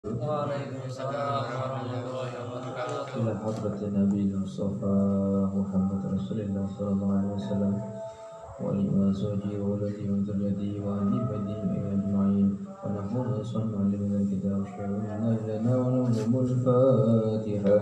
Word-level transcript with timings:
وعليكم 0.00 0.80
السلام 0.88 1.12
ورحمة 1.12 1.92
الله 1.92 2.30
وبركاته. 2.40 3.20
إلى 3.20 3.32
حضرة 3.44 3.80
النبي 3.88 4.20
المصطفى 4.32 4.96
محمد 5.60 6.00
رسول 6.16 6.40
الله 6.40 6.64
صلى 6.78 6.88
الله 6.88 7.10
عليه 7.18 7.32
وسلم 7.36 7.74
وعلى 8.60 9.12
زوجه 9.12 9.52
وولده 9.60 10.00
وذريته 10.08 10.72
وأهل 10.84 11.12
بيته 11.28 11.84
أجمعين. 11.92 12.48
ونحن 12.80 13.14
نصلي 13.40 13.76
على 13.76 13.96
الكتاب 14.24 14.60
شعرنا 14.72 15.36
لنا 15.44 15.72
ونعلم 15.76 16.32
الفاتحة 16.44 17.78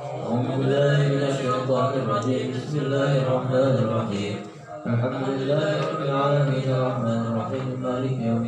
أعوذ 0.00 0.48
بالله 0.56 0.98
من 1.12 1.22
الشيطان 1.28 1.92
الرجيم. 2.02 2.46
بسم 2.56 2.76
الله 2.88 3.12
الرحمن 3.22 3.74
الرحيم. 3.84 4.36
الحمد 4.86 5.26
لله 5.28 5.68
رب 5.84 6.00
العالمين 6.08 6.66
الرحمن 6.72 7.20
الرحيم. 7.30 7.66
مالك 7.84 8.16
يوم 8.16 8.44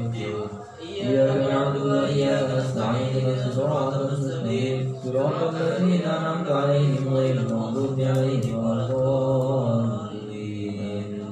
إياك 1.02 1.52
نعبد 1.52 1.82
وإياك 1.82 2.50
نستعين 2.58 3.16
اهدنا 3.16 3.48
الصراط 3.48 3.94
المستقيم 3.94 4.96
صراط 5.04 5.54
الذين 5.54 6.02
أنعمت 6.02 6.52
عليهم 6.52 7.14
غير 7.14 7.36
المغضوب 7.42 8.00
عليهم 8.00 8.66
ولا 8.66 8.86
الضالين 8.86 10.28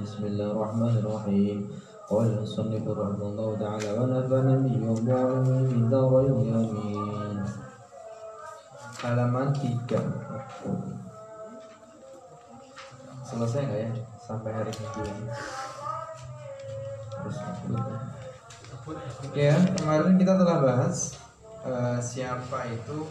بسم 0.03 0.25
الله 0.25 0.51
الرحمن 0.51 0.97
الرحيم 0.97 1.69
قال 2.09 2.27
المصنف 2.27 2.87
رحمه 2.87 3.25
الله 3.25 3.55
تعالى 3.59 3.89
ونفعنا 3.99 4.55
به 4.65 4.75
وعلمه 4.89 5.67
في 5.69 5.75
الدارين 5.75 6.53
آمين 6.53 7.05
halaman 9.05 9.53
3 9.53 10.01
selesai 13.21 13.61
nggak 13.69 13.81
ya 13.85 13.89
sampai 14.17 14.49
hari 14.49 14.73
minggu 14.73 15.01
ini 15.05 15.29
harus 17.13 17.37
Ya, 19.36 19.54
kemarin 19.76 20.18
kita 20.18 20.34
telah 20.38 20.58
bahas 20.62 21.18
uh, 21.62 21.98
siapa 22.00 22.66
itu 22.70 23.06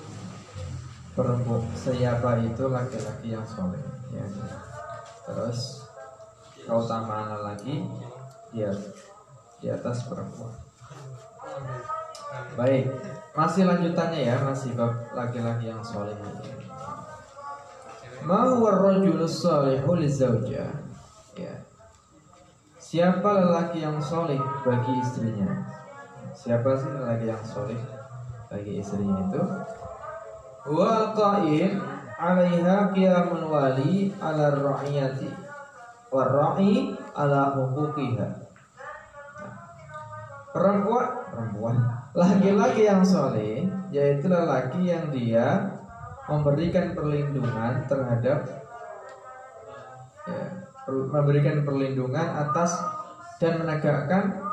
perempuan, 1.16 1.64
siapa 1.76 2.40
itu 2.44 2.64
laki-laki 2.68 3.36
yang 3.36 3.46
soleh. 3.48 3.82
Ya. 4.12 4.26
Terus 5.30 5.86
keutamaan 6.66 7.40
lagi 7.42 7.86
di, 8.54 8.62
di 9.62 9.68
atas 9.70 10.06
perempuan. 10.06 10.54
Baik, 12.54 12.94
masih 13.34 13.66
lanjutannya 13.66 14.22
ya, 14.30 14.36
masih 14.46 14.78
bab 14.78 14.94
laki-laki 15.18 15.70
yang 15.70 15.82
soleh. 15.82 16.14
Mau 18.20 18.60
solehul 19.26 20.04
zaujah. 20.06 20.70
Ya. 21.40 21.56
Siapa 22.78 23.30
lelaki 23.32 23.86
yang 23.86 24.02
soleh 24.02 24.42
bagi 24.66 24.94
istrinya? 25.00 25.79
Siapa 26.40 26.72
sih 26.80 26.88
lelaki 26.88 27.28
yang 27.28 27.44
soleh 27.44 27.76
bagi 28.48 28.80
istrinya 28.80 29.28
itu? 29.28 29.44
Wa 30.72 31.12
qa'in 31.12 31.84
'alaiha 32.16 32.96
qiyamun 32.96 33.44
wali 33.44 34.16
'ala 34.24 34.56
ra'iyati 34.56 35.28
wa 36.08 36.24
ra'i 36.24 36.96
'ala 37.12 37.60
huquqiha. 37.60 38.28
Perempuan, 40.56 41.08
perempuan, 41.28 41.76
laki-laki 42.16 42.88
yang 42.88 43.04
soleh 43.04 43.68
yaitu 43.92 44.32
lelaki 44.32 44.96
yang 44.96 45.12
dia 45.12 45.76
memberikan 46.24 46.96
perlindungan 46.96 47.84
terhadap 47.84 48.48
ya, 50.24 50.44
memberikan 50.88 51.68
perlindungan 51.68 52.28
atas 52.48 52.80
dan 53.44 53.60
menegakkan 53.60 54.49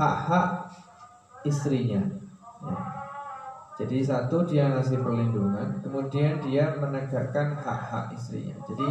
hak-hak 0.00 0.64
istrinya. 1.44 2.00
Ya. 2.64 2.78
Jadi 3.80 4.04
satu 4.04 4.44
dia 4.44 4.68
ngasih 4.68 5.00
perlindungan, 5.00 5.80
kemudian 5.80 6.40
dia 6.44 6.72
menegakkan 6.76 7.56
hak-hak 7.56 8.12
istrinya. 8.12 8.56
Jadi 8.68 8.88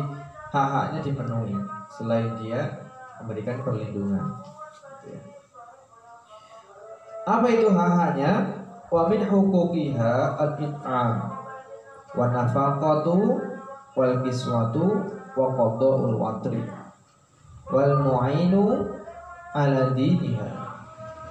hak-haknya 0.54 1.00
dipenuhi 1.06 1.58
selain 1.94 2.30
dia 2.42 2.90
memberikan 3.22 3.62
perlindungan. 3.62 4.38
Ya. 5.06 5.22
Apa 7.26 7.46
itu 7.54 7.70
hak-haknya? 7.70 8.62
Wa 8.90 9.06
min 9.06 9.22
huquqiha 9.22 10.14
al-it'am 10.42 11.10
wa 12.18 12.26
nafaqatu 12.34 13.38
wal 13.94 14.16
kiswatu 14.26 15.06
wa 15.38 15.54
qada'ul 15.54 16.18
watri 16.18 16.66
wal 17.70 17.94
mu'inu 18.02 18.82
ala 19.54 19.94
diniha 19.94 20.59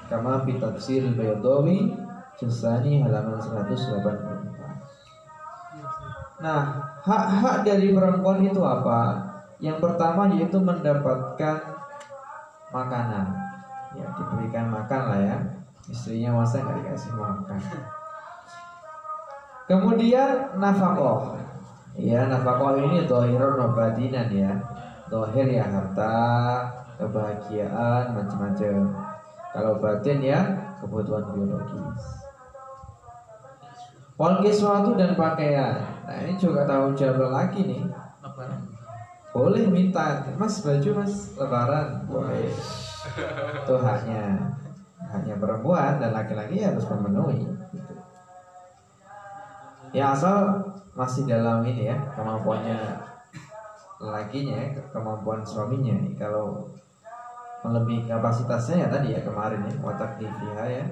kama 0.09 0.43
fi 0.43 0.57
tafsir 0.57 1.05
al-Baydawi 1.05 1.93
Jusani 2.41 3.05
halaman 3.05 3.37
184 3.37 4.09
Nah, 6.39 6.63
hak-hak 7.03 7.67
dari 7.67 7.91
perempuan 7.91 8.39
itu 8.47 8.63
apa? 8.63 9.27
Yang 9.59 9.83
pertama 9.83 10.31
yaitu 10.31 10.55
mendapatkan 10.63 11.59
makanan. 12.71 13.27
Ya, 13.99 14.07
diberikan 14.15 14.71
makan 14.71 15.03
lah 15.11 15.19
ya. 15.19 15.37
Istrinya 15.91 16.39
masa 16.39 16.63
nggak 16.63 16.79
dikasih 16.79 17.11
makan. 17.19 17.59
Kemudian 19.67 20.55
nafkah. 20.63 21.43
Ya 21.99 22.31
nafkah 22.31 22.79
ini 22.79 23.11
dohirun 23.11 23.59
nobadinan 23.59 24.31
ya. 24.31 24.55
Dohir 25.11 25.51
ya 25.51 25.67
harta 25.67 26.15
Kebahagiaan 26.99 28.11
macam-macam 28.11 29.08
Kalau 29.53 29.81
batin 29.81 30.21
ya 30.21 30.41
kebutuhan 30.79 31.25
biologis. 31.33 32.05
Wal 34.19 34.43
kiswatu 34.43 34.99
dan 34.99 35.15
pakaian. 35.15 35.79
Nah 36.03 36.17
ini 36.27 36.35
juga 36.35 36.67
tahu 36.67 36.93
jawab 36.99 37.31
lagi 37.31 37.63
nih. 37.63 37.83
Boleh 39.31 39.71
minta. 39.71 40.27
Mas 40.35 40.59
baju 40.61 40.91
mas. 40.99 41.39
Lebaran. 41.39 42.03
Boleh. 42.11 42.51
Itu 43.63 43.75
haknya. 43.79 44.53
Haknya 44.99 45.39
perempuan 45.39 46.03
dan 46.03 46.11
laki-laki 46.13 46.61
harus 46.61 46.85
memenuhi. 46.91 47.47
Gitu. 47.71 47.95
Ya 49.95 50.13
asal 50.13 50.67
masih 50.99 51.31
dalam 51.31 51.63
ini 51.63 51.89
ya 51.89 51.97
kemampuannya 52.19 52.77
lakinya 54.03 54.75
kemampuan 54.91 55.47
suaminya. 55.47 55.95
Kalau 56.19 56.67
melebihi 57.67 58.07
kapasitasnya 58.07 58.87
ya 58.87 58.89
tadi 58.91 59.15
ya 59.15 59.21
kemarin 59.23 59.67
ya 59.67 59.75
watak 59.83 60.19
diviha 60.21 60.65
ya. 60.67 60.85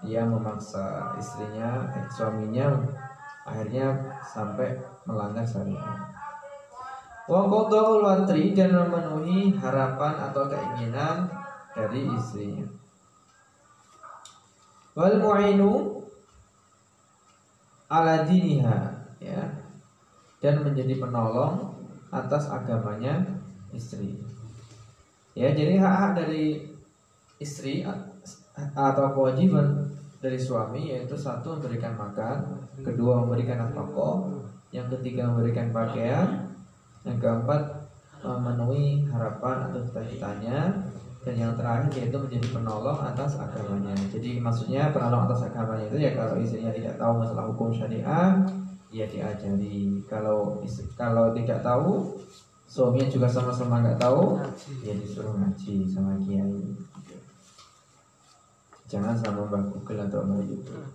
Dia 0.00 0.24
memaksa 0.24 1.12
istrinya 1.20 1.86
eh, 1.92 2.08
suaminya 2.08 2.72
akhirnya 3.44 4.16
sampai 4.24 4.80
melanggar 5.04 5.44
syariat. 5.44 6.10
Wa 7.30 7.46
watri 7.46 8.56
dan 8.56 8.74
memenuhi 8.74 9.54
harapan 9.60 10.18
atau 10.18 10.50
keinginan 10.50 11.30
dari 11.76 12.10
istrinya. 12.16 12.66
Wal 14.98 15.22
mu'inu 15.22 16.02
ala 17.86 18.26
diniha 18.26 18.78
ya 19.22 19.42
dan 20.40 20.64
menjadi 20.64 20.98
penolong 20.98 21.76
atas 22.10 22.50
agamanya 22.50 23.22
istri. 23.70 24.18
Ya, 25.38 25.54
jadi 25.54 25.78
hak-hak 25.78 26.12
dari 26.18 26.66
istri 27.38 27.86
atau 28.76 29.06
kewajiban 29.14 29.88
dari 30.20 30.36
suami 30.36 30.92
yaitu 30.92 31.16
satu 31.16 31.56
memberikan 31.56 31.96
makan, 31.96 32.60
kedua 32.84 33.24
memberikan 33.24 33.72
nafkah, 33.72 34.28
yang 34.70 34.86
ketiga 34.92 35.30
memberikan 35.30 35.72
pakaian, 35.72 36.44
yang 37.08 37.16
keempat 37.16 37.88
memenuhi 38.20 39.08
harapan 39.08 39.72
atau 39.72 39.80
cita-citanya 39.80 40.68
dan 41.24 41.34
yang 41.36 41.52
terakhir 41.56 41.88
yaitu 41.96 42.16
menjadi 42.20 42.48
penolong 42.52 43.00
atas 43.00 43.40
agamanya. 43.40 43.96
Jadi 44.12 44.40
maksudnya 44.40 44.92
penolong 44.92 45.24
atas 45.24 45.48
agamanya 45.48 45.88
itu 45.88 45.98
ya 46.04 46.12
kalau 46.12 46.36
istrinya 46.36 46.72
tidak 46.72 47.00
tahu 47.00 47.12
masalah 47.24 47.44
hukum 47.48 47.72
syariah, 47.72 48.44
ya 48.92 49.04
diajari 49.08 50.04
kalau 50.04 50.60
kalau 50.98 51.32
tidak 51.32 51.64
tahu 51.64 52.20
suaminya 52.70 53.10
juga 53.10 53.26
sama-sama 53.26 53.82
nggak 53.82 53.98
tahu 53.98 54.38
ya 54.86 54.94
disuruh 54.94 55.34
ngaji 55.34 55.90
sama 55.90 56.14
kiai 56.22 56.62
jangan 58.86 59.18
sama 59.18 59.50
mbak 59.50 59.74
Google 59.74 60.06
atau 60.06 60.22
mbak 60.22 60.46
YouTube 60.46 60.86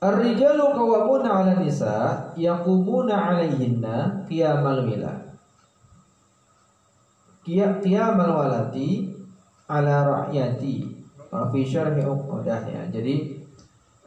Ar-rijalu 0.00 0.64
qawwamuna 0.72 1.28
'ala 1.28 1.60
nisa 1.60 2.24
yaqumuna 2.32 3.20
'alayhinna 3.20 4.24
qiyamal 4.24 4.88
wila. 4.88 5.12
Qiyamal 7.44 8.32
walati 8.32 9.12
'ala 9.68 10.08
ra'yati. 10.08 11.04
Fi 11.28 11.60
syarhi 11.60 12.00
uqadah 12.00 12.64
ya. 12.64 12.82
Jadi 12.88 13.39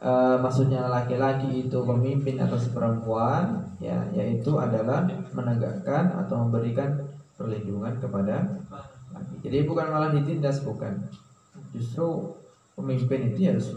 uh, 0.04 0.36
maksudnya 0.38 0.84
laki-laki 0.86 1.64
itu 1.64 1.78
pemimpin 1.80 2.36
atas 2.36 2.68
perempuan 2.68 3.64
ya 3.80 4.04
yaitu 4.12 4.52
adalah 4.60 5.08
menegakkan 5.32 6.12
atau 6.20 6.44
memberikan 6.44 7.00
perlindungan 7.34 7.96
kepada 7.98 8.60
laki. 9.10 9.40
Jadi 9.42 9.64
bukan 9.64 9.86
malah 9.88 10.10
ditindas 10.12 10.62
bukan. 10.62 10.92
Justru 11.72 12.36
pemimpin 12.76 13.32
itu 13.32 13.48
harus 13.48 13.72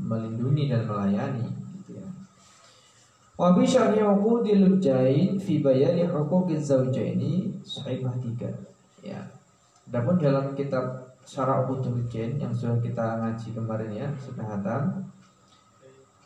melindungi 0.00 0.70
dan 0.70 0.88
melayani 0.88 1.44
gitu 1.82 2.00
ya. 2.00 2.08
Wa 3.34 3.52
bi 3.52 3.66
syarhi 3.66 4.00
uqudil 4.00 4.78
jain 4.80 5.36
fi 5.36 5.60
bayani 5.60 6.08
huquqiz 6.08 6.70
zawjaini 6.70 7.60
sahifah 7.60 8.14
3. 8.16 9.04
Ya. 9.04 9.20
Adapun 9.84 10.16
dalam 10.16 10.56
kitab 10.56 11.04
Syarah 11.24 11.64
Uqudul 11.64 12.04
Jain 12.12 12.36
yang 12.36 12.52
sudah 12.52 12.76
kita 12.84 13.20
ngaji 13.20 13.48
kemarin 13.56 13.90
ya, 13.92 14.08
sudah 14.20 14.44
hatam. 14.44 15.08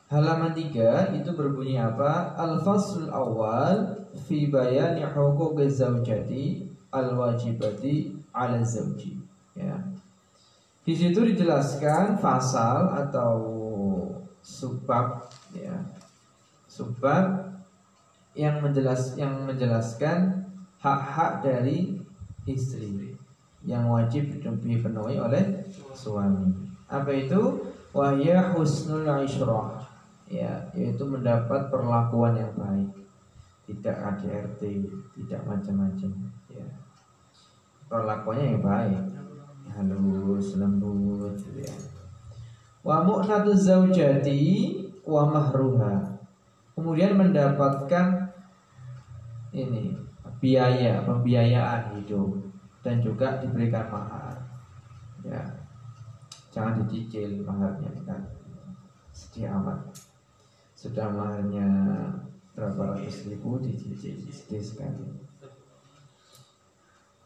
Halaman 0.08 0.56
3 0.56 1.20
itu 1.20 1.31
berbunyi 1.37 1.76
apa? 1.76 2.32
Al-faslul 2.40 3.12
awal 3.12 4.08
fi 4.25 4.49
bayani 4.49 5.05
huquqiz 5.05 5.84
zawjati 5.84 6.64
al-wajibati 6.88 8.16
'ala 8.32 8.64
zawji. 8.64 9.20
Ya. 9.52 9.76
Di 10.88 10.96
situ 10.96 11.20
dijelaskan 11.20 12.16
pasal 12.25 12.88
atau 12.96 13.37
subbab 14.40 15.28
ya. 15.52 15.76
Subbab 16.64 17.52
yang 18.32 18.64
menjelas 18.64 19.12
yang 19.20 19.44
menjelaskan 19.44 20.49
hak-hak 20.81 21.44
dari 21.44 22.00
istri 22.49 23.12
yang 23.66 23.90
wajib 23.93 24.40
dipenuhi 24.40 25.20
oleh 25.20 25.69
suami. 25.93 26.54
Apa 26.88 27.11
itu? 27.12 27.69
Wahya 27.93 28.56
husnul 28.56 29.04
isyrah. 29.26 29.77
Ya, 30.28 30.69
yaitu 30.76 31.08
mendapat 31.08 31.72
perlakuan 31.72 32.36
yang 32.36 32.52
baik. 32.52 32.92
Tidak 33.69 33.96
KDRT, 33.96 34.62
tidak 35.16 35.40
macam-macam, 35.44 36.10
ya. 36.52 36.69
Perlakuannya 37.88 38.44
yang 38.56 38.64
baik. 38.64 39.04
Halus, 39.72 40.56
lembut 40.56 41.36
gitu 41.36 41.60
ya. 41.64 41.76
Wa 42.80 43.04
mu'natu 43.04 43.52
zaujati 43.52 44.40
wa 45.04 45.28
mahruha. 45.28 46.16
Kemudian 46.72 47.16
mendapatkan 47.16 48.32
ini 49.52 49.96
biaya, 50.38 51.04
pembiayaan 51.04 51.96
hidup 51.98 52.38
dan 52.84 53.00
juga 53.04 53.40
diberikan 53.42 53.88
mahar. 53.92 54.36
Ya, 55.26 55.42
jangan 56.54 56.84
dicicil 56.84 57.42
maharnya 57.42 57.90
kan 58.06 58.22
sedih 59.10 59.50
amat. 59.50 60.07
Sudah 60.78 61.10
maharnya 61.10 61.66
berapa 62.54 62.94
ratus 62.94 63.26
ribu 63.26 63.58
dicicil 63.58 64.14
sedih 64.30 64.62
sekali. 64.62 65.10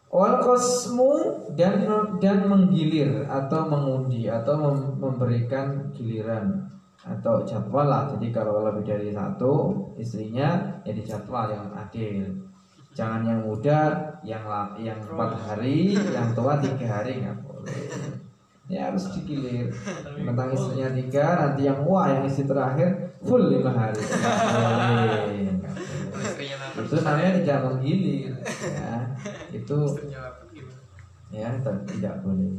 Wal 0.08 0.40
kosmu 0.40 1.12
dan 1.52 1.84
dan 2.16 2.49
menggilir 2.49 3.28
atau 3.28 3.69
mengundi 3.69 4.32
atau 4.32 4.56
mem, 4.56 4.76
memberikan 4.96 5.93
giliran 5.93 6.64
atau 7.04 7.44
jadwal 7.44 7.84
lah. 7.84 8.08
Jadi 8.16 8.32
kalau 8.32 8.64
lebih 8.64 8.88
dari 8.88 9.12
satu 9.12 9.84
istrinya 10.00 10.81
ya 10.88 10.93
jadwal 11.04 11.52
yang 11.52 11.69
adil. 11.76 12.25
Jangan 12.93 13.25
yang 13.25 13.40
muda, 13.44 13.81
yang 14.25 14.44
yang 14.81 15.00
empat 15.00 15.32
hari, 15.44 15.93
yang 15.96 16.32
tua 16.32 16.56
tiga 16.56 17.00
hari 17.00 17.20
nggak 17.20 17.37
boleh. 17.44 17.81
Ya 18.70 18.88
harus 18.88 19.11
digilir. 19.14 19.75
Tentang 20.14 20.50
istrinya 20.55 20.88
tiga, 20.94 21.26
nanti 21.35 21.67
yang 21.67 21.82
wah 21.82 22.06
yang 22.09 22.25
istri 22.25 22.47
terakhir 22.47 23.19
full 23.23 23.50
lima 23.50 23.70
hari. 23.75 23.99
Itu 26.79 26.97
namanya 27.03 27.43
tidak 27.43 27.59
menggilir. 27.69 28.32
Ya, 28.62 29.11
itu 29.53 29.79
ya 31.32 31.49
tidak 31.88 32.14
boleh. 32.20 32.53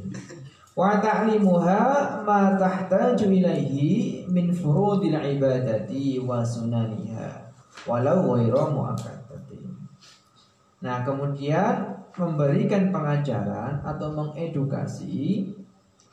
Wa 0.73 0.97
ta'limuha 0.97 1.81
ma 2.25 2.57
tahtaju 2.57 3.29
ilaihi 3.29 4.25
min 4.25 4.49
furudil 4.49 5.17
ibadati 5.17 6.17
wa 6.17 6.41
sunaniha 6.41 7.53
walau 7.85 8.33
ghairu 8.33 8.73
muakkad. 8.73 9.23
Nah, 10.83 10.99
kemudian 11.07 11.95
memberikan 12.19 12.91
pengajaran 12.91 13.79
atau 13.87 14.11
mengedukasi 14.11 15.47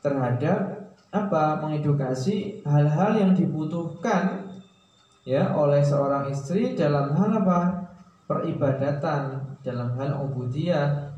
terhadap 0.01 0.93
apa? 1.13 1.61
Mengedukasi 1.61 2.61
hal-hal 2.65 3.17
yang 3.17 3.33
dibutuhkan 3.33 4.49
ya 5.25 5.53
oleh 5.53 5.85
seorang 5.85 6.29
istri 6.29 6.77
dalam 6.77 7.13
hal 7.17 7.45
apa? 7.45 7.61
Peribadatan, 8.31 9.57
dalam 9.67 9.91
hal 9.99 10.23
ubudiyah, 10.23 11.11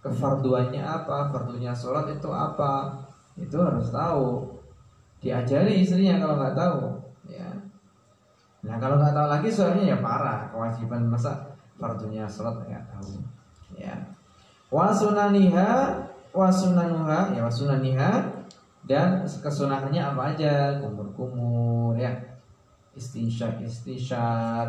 kefarduannya 0.00 0.80
apa? 0.80 1.32
Fardunya 1.34 1.74
sholat 1.74 2.08
itu 2.14 2.30
apa? 2.30 2.94
Itu 3.34 3.58
harus 3.58 3.90
tahu. 3.90 4.54
Diajari 5.20 5.84
istrinya 5.84 6.16
kalau 6.16 6.34
nggak 6.40 6.56
tahu, 6.56 6.80
ya. 7.28 7.50
Nah 8.64 8.76
kalau 8.80 8.96
nggak 8.96 9.12
tahu 9.12 9.28
lagi 9.28 9.48
soalnya 9.52 9.84
ya 9.92 9.96
parah 10.00 10.48
kewajiban 10.52 11.08
masa 11.08 11.50
fardunya 11.80 12.28
sholat 12.28 12.60
nggak 12.68 12.84
tahu 12.92 13.16
ya 13.80 13.96
wasunaniha 14.68 15.96
wasunanuha 16.30 17.34
ya 17.34 17.42
wasunaniha 17.46 18.40
dan 18.86 19.22
kesunahannya 19.26 20.02
apa 20.02 20.22
aja? 20.34 20.78
Kumur-kumur 20.80 21.94
ya. 21.98 22.10
Istinsyar 22.96 23.62
istinsyar 23.62 24.66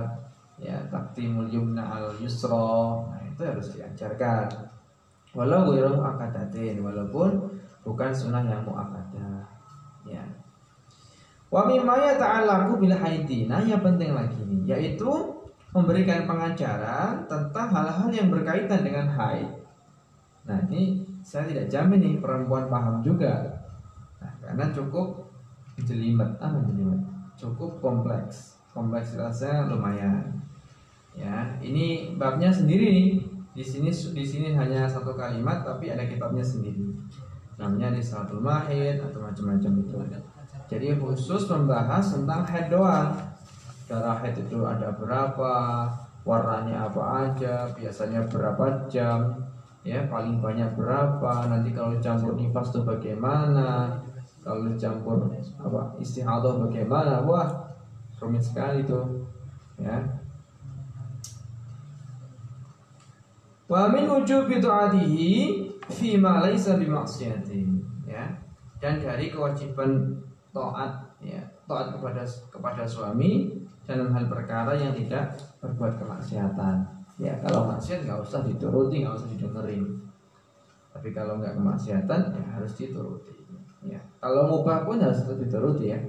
ya 0.62 0.78
taktimul 0.94 1.50
yumna 1.50 1.82
al 1.82 2.14
yusro 2.22 3.10
nah 3.10 3.22
itu 3.26 3.42
harus 3.42 3.74
diajarkan. 3.74 4.46
Walau 5.34 5.72
ghairu 5.72 5.98
akadatin 6.04 6.84
walaupun 6.84 7.50
bukan 7.82 8.12
sunnah 8.14 8.46
yang 8.46 8.62
muakkadah 8.62 9.42
ya. 10.06 10.22
Wa 11.52 11.66
mimma 11.68 12.14
yata'allaqu 12.14 12.78
bil 12.78 12.96
haidi 12.96 13.50
nah 13.50 13.64
yang 13.64 13.82
penting 13.82 14.14
lagi 14.14 14.38
nih 14.46 14.78
yaitu 14.78 15.10
memberikan 15.72 16.28
pengajaran 16.28 17.26
tentang 17.32 17.68
hal-hal 17.72 18.10
yang 18.12 18.28
berkaitan 18.28 18.84
dengan 18.84 19.08
haid. 19.08 19.50
Nah 20.44 20.60
ini 20.68 21.11
saya 21.22 21.48
tidak 21.48 21.66
jamin 21.70 22.00
nih 22.02 22.16
perempuan 22.18 22.68
paham 22.68 23.02
juga. 23.02 23.62
Nah, 24.22 24.34
karena 24.42 24.66
cukup 24.74 25.32
jelimet, 25.82 26.30
ah 26.42 26.54
jelimet, 26.66 27.02
cukup 27.38 27.82
kompleks, 27.82 28.62
kompleksitasnya 28.74 29.70
lumayan. 29.70 30.42
Ya, 31.18 31.58
ini 31.62 32.18
babnya 32.18 32.52
sendiri 32.54 32.88
nih. 32.92 33.10
Di 33.52 33.64
sini 33.66 33.92
di 33.92 34.24
sini 34.24 34.56
hanya 34.56 34.88
satu 34.88 35.12
kalimat 35.12 35.68
tapi 35.68 35.92
ada 35.92 36.08
kitabnya 36.08 36.44
sendiri. 36.44 36.88
Namanya 37.60 37.92
Risalatul 37.92 38.40
Mahid 38.40 39.04
atau 39.04 39.20
macam-macam 39.20 39.72
itu. 39.84 39.98
Jadi 40.72 40.96
khusus 40.96 41.52
membahas 41.52 42.16
tentang 42.16 42.48
head 42.48 42.72
doang 42.72 43.12
darah 43.92 44.16
haid 44.24 44.48
itu 44.48 44.64
ada 44.64 44.96
berapa 44.96 45.54
warnanya 46.24 46.88
apa 46.88 47.28
aja 47.28 47.68
biasanya 47.76 48.24
berapa 48.32 48.88
jam 48.88 49.36
ya 49.82 50.06
paling 50.06 50.38
banyak 50.42 50.78
berapa? 50.78 51.50
Nanti 51.50 51.74
kalau 51.74 51.98
campur 51.98 52.38
nifas 52.38 52.70
itu 52.70 52.82
bagaimana? 52.86 53.98
Kalau 54.42 54.70
campur 54.78 55.30
apa 55.62 55.82
istihadah 56.02 56.62
bagaimana? 56.66 57.22
Wah 57.26 57.50
rumit 58.22 58.42
sekali 58.46 58.86
tuh 58.86 59.26
ya. 59.82 59.98
Wa 63.66 63.90
min 63.90 64.06
wujubi 64.06 64.62
ta'atihi 64.62 65.34
fi 65.90 66.20
ma 66.20 66.44
laysa 66.46 66.78
bimaksiatin 66.78 67.82
ya. 68.06 68.30
Dan 68.82 69.02
dari 69.02 69.30
kewajiban 69.34 70.18
taat 70.54 71.18
ya 71.22 71.42
taat 71.70 71.96
kepada 71.96 72.22
kepada 72.52 72.84
suami 72.84 73.62
dalam 73.86 74.14
hal 74.14 74.26
perkara 74.30 74.78
yang 74.78 74.94
tidak 74.94 75.38
berbuat 75.62 75.98
kemaksiatan. 76.02 77.01
Ya 77.22 77.38
kalau 77.38 77.70
maksiat 77.70 78.02
nggak 78.10 78.18
usah 78.26 78.42
dituruti, 78.42 79.06
nggak 79.06 79.14
usah 79.14 79.30
didengerin. 79.30 79.86
Tapi 80.90 81.14
kalau 81.14 81.38
nggak 81.38 81.54
kemaksiatan 81.54 82.34
ya 82.34 82.46
harus 82.58 82.74
dituruti. 82.74 83.38
Ya 83.86 84.02
kalau 84.18 84.50
mubah 84.50 84.82
pun 84.90 84.98
harus 84.98 85.22
tetap 85.22 85.38
dituruti 85.38 85.94
ya. 85.94 86.02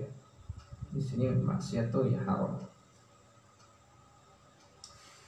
Di 0.89 1.01
sini 1.05 1.29
maksiat 1.29 1.93
tuh 1.93 2.09
ya 2.09 2.17
haram. 2.25 2.57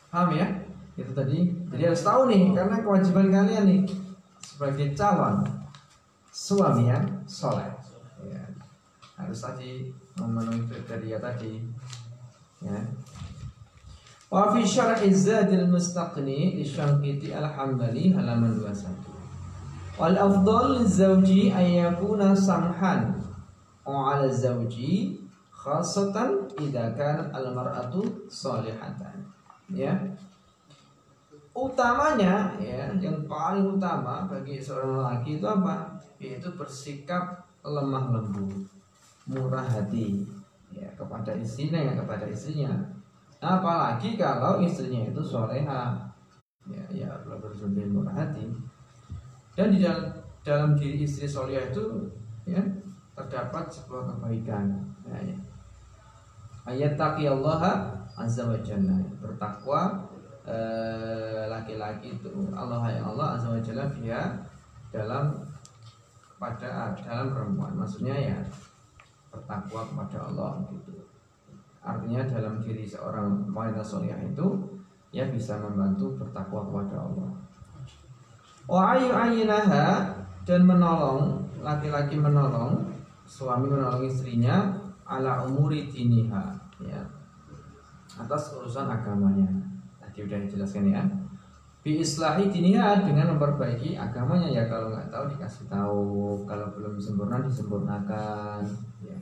Paham 0.09 0.33
ya? 0.33 0.49
Itu 0.97 1.13
tadi. 1.13 1.53
Jadi 1.69 1.83
harus 1.85 2.01
tahu 2.01 2.33
nih 2.33 2.57
karena 2.57 2.81
kewajiban 2.81 3.29
kalian 3.29 3.65
nih 3.69 3.81
sebagai 4.41 4.97
calon 4.97 5.45
suami 6.33 6.89
yang 6.89 7.05
soleh. 7.29 7.69
Ya. 8.25 8.41
Harus 9.21 9.37
tadi 9.45 9.93
memenuhi 10.17 10.65
kriteria 10.65 11.21
tadi 11.21 11.61
ya 12.65 12.81
Wa 14.33 14.53
fi 14.53 14.65
syarh 14.65 15.05
Zadil 15.13 15.69
Mustaqni 15.69 16.57
di 16.57 16.65
Syangkiti 16.65 17.31
Al-Hambali 17.31 18.17
halaman 18.17 18.57
21. 18.57 19.15
Wal 20.01 20.17
afdal 20.19 20.83
lizawji 20.83 21.55
an 21.55 21.67
yakuna 21.71 22.35
samhan 22.35 23.15
ala 23.87 24.27
zawji 24.27 25.21
khasatan 25.53 26.51
idza 26.59 26.97
kanat 26.99 27.31
al-mar'atu 27.31 28.27
salihatan. 28.27 29.23
Ya. 29.71 29.97
Utamanya 31.55 32.51
ya, 32.59 32.91
yang 32.99 33.31
paling 33.31 33.79
utama 33.79 34.27
bagi 34.27 34.59
seorang 34.59 34.99
lelaki 34.99 35.39
itu 35.39 35.47
apa? 35.47 35.95
Yaitu 36.19 36.51
bersikap 36.59 37.47
lemah 37.63 38.11
lembut, 38.11 38.67
murah 39.31 39.63
hati 39.63 40.27
ya 40.75 40.91
kepada 40.99 41.31
istrinya 41.39 41.79
yang 41.79 41.95
kepada 42.03 42.27
istrinya. 42.27 42.75
Apalagi 43.45 44.17
kalau 44.17 44.57
istrinya 44.65 45.05
itu 45.05 45.21
soleha, 45.21 46.01
ya 46.65 46.85
ya 46.89 47.13
lebih 47.29 47.93
murah 47.93 48.17
hati. 48.17 48.49
Dan 49.53 49.77
di 49.77 49.85
dalam, 49.85 50.09
dalam 50.41 50.71
diri 50.73 51.05
istri 51.05 51.29
soleha 51.29 51.69
itu 51.69 52.09
ya 52.49 52.65
terdapat 53.13 53.69
sebuah 53.69 54.17
kebaikan. 54.17 54.81
Ya, 55.05 55.21
ya. 55.21 55.37
Ayat 56.65 56.97
Allah 56.97 57.93
azza 58.17 58.49
wa 58.49 58.57
jalla 58.65 58.97
bertakwa 59.21 60.09
eh, 60.49 61.45
laki-laki 61.51 62.17
itu 62.17 62.31
Allah 62.57 62.89
yang 62.89 63.13
Allah 63.13 63.37
azza 63.37 63.53
wa 63.53 63.61
jalla 63.61 63.85
dia 63.93 64.33
dalam 64.95 65.35
pada 66.39 66.95
dalam 67.03 67.35
perempuan 67.35 67.75
maksudnya 67.75 68.15
ya 68.15 68.39
bertakwa 69.29 69.83
kepada 69.83 70.19
Allah 70.31 70.63
gitu 70.71 71.04
artinya 71.85 72.25
dalam 72.25 72.65
diri 72.65 72.89
seorang 72.89 73.53
wanita 73.53 73.85
solihah 73.85 74.17
itu 74.25 74.57
ya 75.13 75.29
bisa 75.29 75.61
membantu 75.61 76.17
bertakwa 76.17 76.65
kepada 76.65 76.97
Allah. 77.05 77.31
Wa 78.65 78.97
ayu 78.97 79.13
ayinaha 79.13 80.17
dan 80.49 80.65
menolong 80.65 81.45
laki-laki 81.61 82.17
menolong 82.17 82.89
suami 83.29 83.69
menolong 83.69 84.09
istrinya 84.09 84.73
ala 85.05 85.45
umuri 85.45 85.93
diniha 85.93 86.57
ya. 86.81 87.05
Atas 88.17 88.57
urusan 88.57 88.89
agamanya. 88.89 89.47
Tadi 90.01 90.25
udah 90.25 90.41
dijelaskan 90.41 90.89
ya. 90.89 91.05
Bi 91.85 92.01
islahi 92.01 92.49
diniha 92.49 93.05
dengan 93.05 93.37
memperbaiki 93.37 94.01
agamanya. 94.01 94.49
Ya 94.49 94.65
kalau 94.65 94.97
nggak 94.97 95.13
tahu 95.13 95.25
dikasih 95.37 95.69
tahu. 95.69 96.05
Kalau 96.49 96.73
belum 96.73 96.97
sempurna 96.97 97.45
disempurnakan 97.45 98.65
ya 99.05 99.17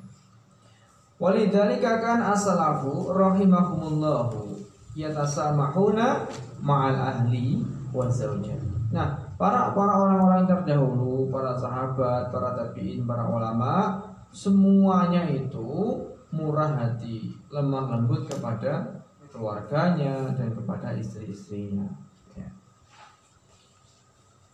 Walidzalika 1.23 2.03
kan 2.03 2.19
asalafu 2.35 3.15
rahimahumullahu 3.15 4.59
yatasamahuna 4.99 6.27
ma'al 6.59 6.99
ahli 6.99 7.63
wa 7.95 8.11
zawjah. 8.11 8.59
Nah, 8.91 9.23
para 9.39 9.71
para 9.71 10.03
orang-orang 10.03 10.51
terdahulu, 10.51 11.31
para 11.31 11.55
sahabat, 11.55 12.35
para 12.35 12.59
tabi'in, 12.59 13.07
para 13.07 13.31
ulama, 13.31 14.03
semuanya 14.35 15.23
itu 15.31 16.03
murah 16.35 16.75
hati, 16.75 17.31
lemah 17.55 17.95
lembut 17.95 18.27
kepada 18.27 18.83
keluarganya 19.31 20.35
dan 20.35 20.51
kepada 20.51 20.91
istri-istrinya. 20.99 21.87
Ya. 22.35 22.51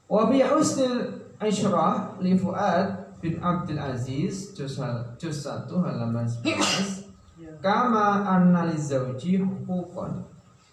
Wa 0.05 0.29
bi 0.29 0.45
husnil 0.45 1.33
isyrah 1.41 2.21
li 2.21 2.37
Fuad 2.37 2.98
bin 3.23 3.43
Abdul 3.43 3.79
Aziz 3.79 4.55
juz 4.55 4.79
1 4.79 5.71
halaman 5.71 6.27
11 6.27 7.09
kama 7.63 8.23
anna 8.27 8.71
lizauji 8.71 9.43
hukukan 9.43 10.23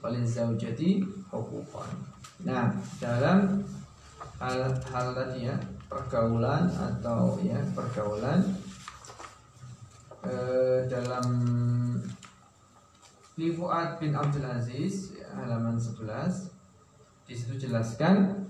walizaujati 0.02 1.02
hukukan 1.34 1.90
nah 2.46 2.70
dalam 3.02 3.66
hal, 4.38 4.70
hal 4.94 5.08
tadi 5.18 5.50
ya 5.50 5.58
pergaulan 5.90 6.70
atau 6.70 7.42
ya 7.42 7.58
pergaulan 7.74 8.46
eh, 10.26 10.86
dalam 10.86 11.28
Li 13.36 13.52
Fuad 13.52 14.00
bin 14.00 14.16
Abdul 14.16 14.48
Aziz 14.48 15.12
ya, 15.18 15.28
halaman 15.36 15.76
11 15.76 16.54
di 17.26 17.34
situ 17.34 17.68
jelaskan 17.68 18.46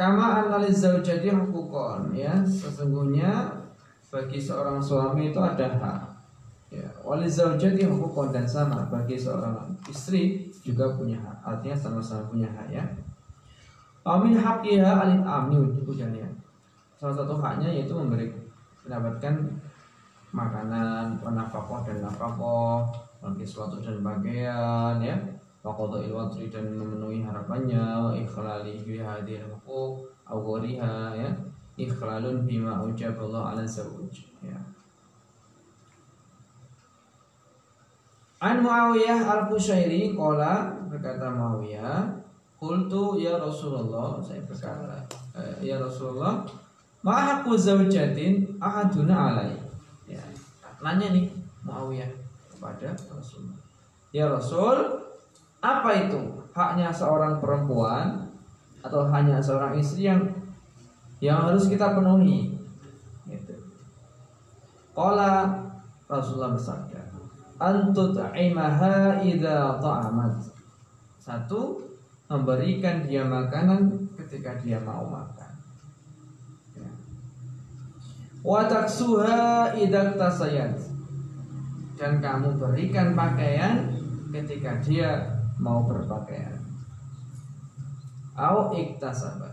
Kama 0.00 0.48
analiz 0.48 0.80
zaujati 0.80 1.28
hukukon 1.28 2.16
ya. 2.16 2.32
Sesungguhnya 2.40 3.52
bagi 4.08 4.40
seorang 4.40 4.80
suami 4.80 5.28
itu 5.28 5.36
ada 5.36 5.68
hak 5.76 6.00
ya. 6.72 6.88
Wali 7.04 7.28
zaujati 7.28 7.84
hukukon 7.84 8.32
dan 8.32 8.48
sama 8.48 8.88
bagi 8.88 9.20
seorang 9.20 9.76
istri 9.92 10.48
juga 10.64 10.88
punya 10.96 11.20
hak 11.20 11.36
artinya 11.44 11.76
sama-sama 11.76 12.32
punya 12.32 12.48
hak 12.48 12.72
ya. 12.72 12.84
Amin 14.08 14.32
hakiha 14.40 15.04
alin 15.04 15.20
amin 15.20 15.68
ya 16.16 16.24
salah 17.00 17.16
satu 17.16 17.40
haknya 17.40 17.72
yaitu 17.72 17.96
memberi 17.96 18.28
mendapatkan 18.84 19.32
makanan 20.36 21.16
penafakoh 21.24 21.80
dan 21.80 22.04
nafakoh 22.04 22.92
bagi 23.24 23.48
suatu 23.48 23.80
dan 23.80 24.04
bagian 24.04 25.00
ya 25.00 25.16
Waqadha 25.60 26.00
ilwatri 26.08 26.48
dan 26.48 26.72
memenuhi 26.72 27.20
harapannya. 27.20 27.80
Wa 27.80 28.10
ikhlali 28.16 28.80
fi 28.80 28.96
hadhil 28.96 29.44
huquq 29.44 30.08
aw 30.24 30.38
ghariha 30.40 30.94
ya. 31.20 31.30
Ikhlalun 31.76 32.44
bima 32.44 32.80
ujab 32.84 33.16
Allah 33.20 33.56
ala 33.56 33.64
zawj 33.64 34.28
ya. 34.44 34.56
An 38.40 38.64
Muawiyah 38.64 39.20
al-Qushairi 39.20 40.16
qala 40.16 40.72
berkata 40.88 41.28
Muawiyah 41.28 42.08
qultu 42.56 43.20
ya 43.20 43.36
Rasulullah 43.36 44.16
saya 44.20 44.40
berkata 44.48 44.96
eh, 45.36 45.72
ya 45.72 45.76
Rasulullah 45.76 46.44
ma 47.04 47.16
haqqu 47.20 47.52
zawjatin 47.52 48.56
ahaduna 48.56 49.36
alai. 49.36 49.52
Ya 50.08 50.24
nanya 50.80 51.12
nih 51.12 51.28
Muawiyah 51.68 52.08
kepada 52.48 52.96
Rasulullah. 52.96 53.60
Ya 54.08 54.28
Rasul 54.28 55.04
apa 55.60 55.90
itu 56.08 56.20
haknya 56.56 56.88
seorang 56.88 57.36
perempuan 57.36 58.32
atau 58.80 59.04
hanya 59.12 59.36
seorang 59.36 59.76
istri 59.76 60.08
yang 60.08 60.24
yang 61.20 61.44
harus 61.44 61.68
kita 61.68 61.92
penuhi? 61.92 62.56
Gitu. 63.28 63.54
Qala 64.96 65.52
Rasulullah 66.08 66.56
bersabda, 66.56 67.00
"Antut'imaha 67.60 69.20
idza 69.20 69.76
ta'amat." 69.78 70.48
Satu, 71.20 71.76
memberikan 72.32 73.04
dia 73.04 73.20
makanan 73.28 74.08
ketika 74.16 74.56
dia 74.64 74.80
mau 74.80 75.04
makan. 75.04 75.52
Ya. 76.72 76.90
Wa 78.40 78.64
taksuha 78.64 79.76
idza 79.76 80.16
tasayat. 80.16 80.78
Dan 82.00 82.24
kamu 82.24 82.56
berikan 82.56 83.12
pakaian 83.12 83.92
ketika 84.32 84.80
dia 84.80 85.39
mau 85.60 85.84
berpakaian. 85.84 86.56
Au 88.32 88.72
iktasabat. 88.72 89.52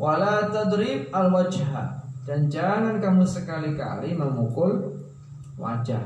Wala 0.00 0.48
tadrib 0.48 1.12
al 1.12 1.30
wajha 1.30 2.02
dan 2.24 2.48
jangan 2.48 2.98
kamu 2.98 3.22
sekali-kali 3.22 4.16
memukul 4.16 4.96
wajah. 5.60 6.00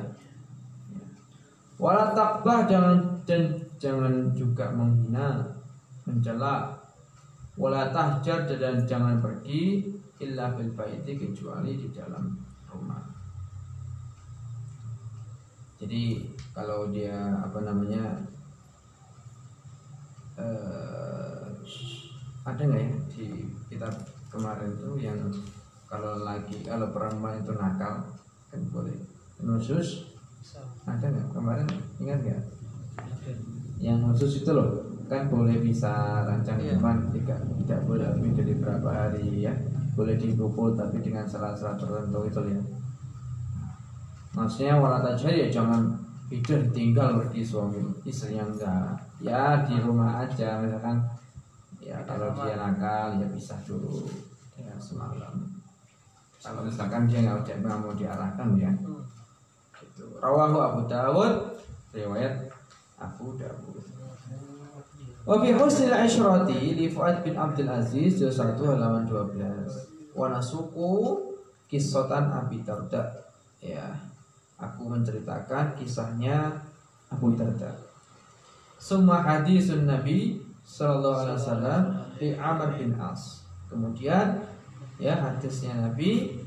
Wala 1.78 2.10
takbah 2.10 2.66
jangan 2.66 3.22
dan 3.22 3.54
jangan 3.78 4.34
juga 4.34 4.74
menghina, 4.74 5.46
mencela. 6.02 6.74
Wala 7.54 7.94
tahjar 7.94 8.50
dan 8.50 8.82
jangan 8.82 9.22
pergi 9.22 9.86
illa 10.18 10.50
fil 10.58 10.74
baiti 10.74 11.14
kecuali 11.14 11.78
di 11.78 11.88
dalam 11.94 12.34
rumah. 12.66 13.02
Jadi 15.78 16.26
kalau 16.50 16.90
dia 16.90 17.14
apa 17.38 17.62
namanya 17.62 18.18
uh, 20.38 21.44
ada 22.48 22.62
nggak 22.64 22.80
ya 22.80 22.92
di 23.12 23.24
kitab 23.68 23.92
kemarin 24.32 24.72
tuh 24.80 24.96
yang 24.96 25.18
kalau 25.88 26.24
lagi 26.24 26.64
kalau 26.64 26.88
perempuan 26.92 27.40
itu 27.40 27.52
nakal 27.56 28.04
kan 28.48 28.60
boleh. 28.72 28.96
Nusus 29.44 30.08
ada 30.88 31.04
nggak? 31.04 31.28
Kemarin 31.34 31.68
ingat 32.00 32.18
nggak? 32.24 32.42
Yang 33.78 33.98
nusus 34.04 34.32
itu 34.44 34.50
loh 34.54 34.88
kan 35.08 35.32
boleh 35.32 35.56
bisa 35.64 36.20
rancang 36.28 36.60
yeah. 36.60 36.76
tidak 37.16 37.40
tidak 37.64 37.80
boleh 37.88 38.08
lebih 38.16 38.32
dari 38.36 38.54
berapa 38.56 38.88
hari 38.88 39.44
ya. 39.44 39.52
Boleh 39.98 40.14
dipukul 40.14 40.78
tapi 40.78 41.02
dengan 41.02 41.26
syarat-syarat 41.26 41.80
tertentu 41.80 42.20
itu 42.28 42.40
ya. 42.54 42.62
Maksudnya 44.36 44.78
walat 44.78 45.04
aja 45.16 45.28
ya 45.28 45.48
jangan 45.50 46.07
tidur 46.28 46.60
tinggal 46.76 47.24
di 47.32 47.40
suami 47.40 47.80
istrinya 48.04 48.44
enggak. 48.44 49.00
Ya 49.24 49.64
di 49.64 49.80
rumah 49.80 50.24
aja 50.24 50.60
misalkan. 50.60 51.00
Ya 51.80 51.96
kalau 52.04 52.36
dia 52.36 52.52
nakal 52.52 53.16
ya 53.16 53.26
bisa 53.32 53.56
dulu 53.64 54.04
ya 54.60 54.76
semalam. 54.76 55.48
Kalau 56.38 56.60
misalkan 56.62 57.08
dia 57.08 57.24
nggak 57.24 57.48
udah 57.48 57.76
mau 57.80 57.92
diarahkan 57.96 58.48
ya. 58.60 58.70
Itu 59.80 60.20
rawahu 60.20 60.58
Abu 60.60 60.80
Dawud 60.84 61.32
riwayat 61.96 62.52
Abu 63.00 63.34
Dawud. 63.40 63.82
Wa 65.24 65.36
fi 65.44 65.52
husnil 65.52 65.92
asyrati 65.92 66.76
li 66.76 66.88
Fuad 66.88 67.20
bin 67.24 67.36
Abdul 67.36 67.68
Aziz 67.68 68.16
juz 68.20 68.36
1 68.36 68.56
halaman 68.64 69.04
12. 69.08 70.12
Wa 70.12 70.32
nasuku 70.32 70.92
kisatan 71.68 72.32
Abi 72.32 72.64
Darda. 72.64 73.28
Ya. 73.60 74.07
Aku 74.58 74.90
menceritakan 74.90 75.78
kisahnya 75.78 76.50
Abu 77.14 77.38
Darda. 77.38 77.70
Summa 78.78 79.22
hadisun 79.22 79.86
Nabi 79.86 80.42
Sallallahu 80.66 81.18
Alaihi 81.24 81.38
Wasallam 81.38 81.82
di 82.18 82.28
Amr 82.34 82.74
bin 82.74 82.92
As. 82.98 83.46
Kemudian 83.70 84.42
ya 84.98 85.14
hadisnya 85.14 85.78
Nabi 85.78 86.42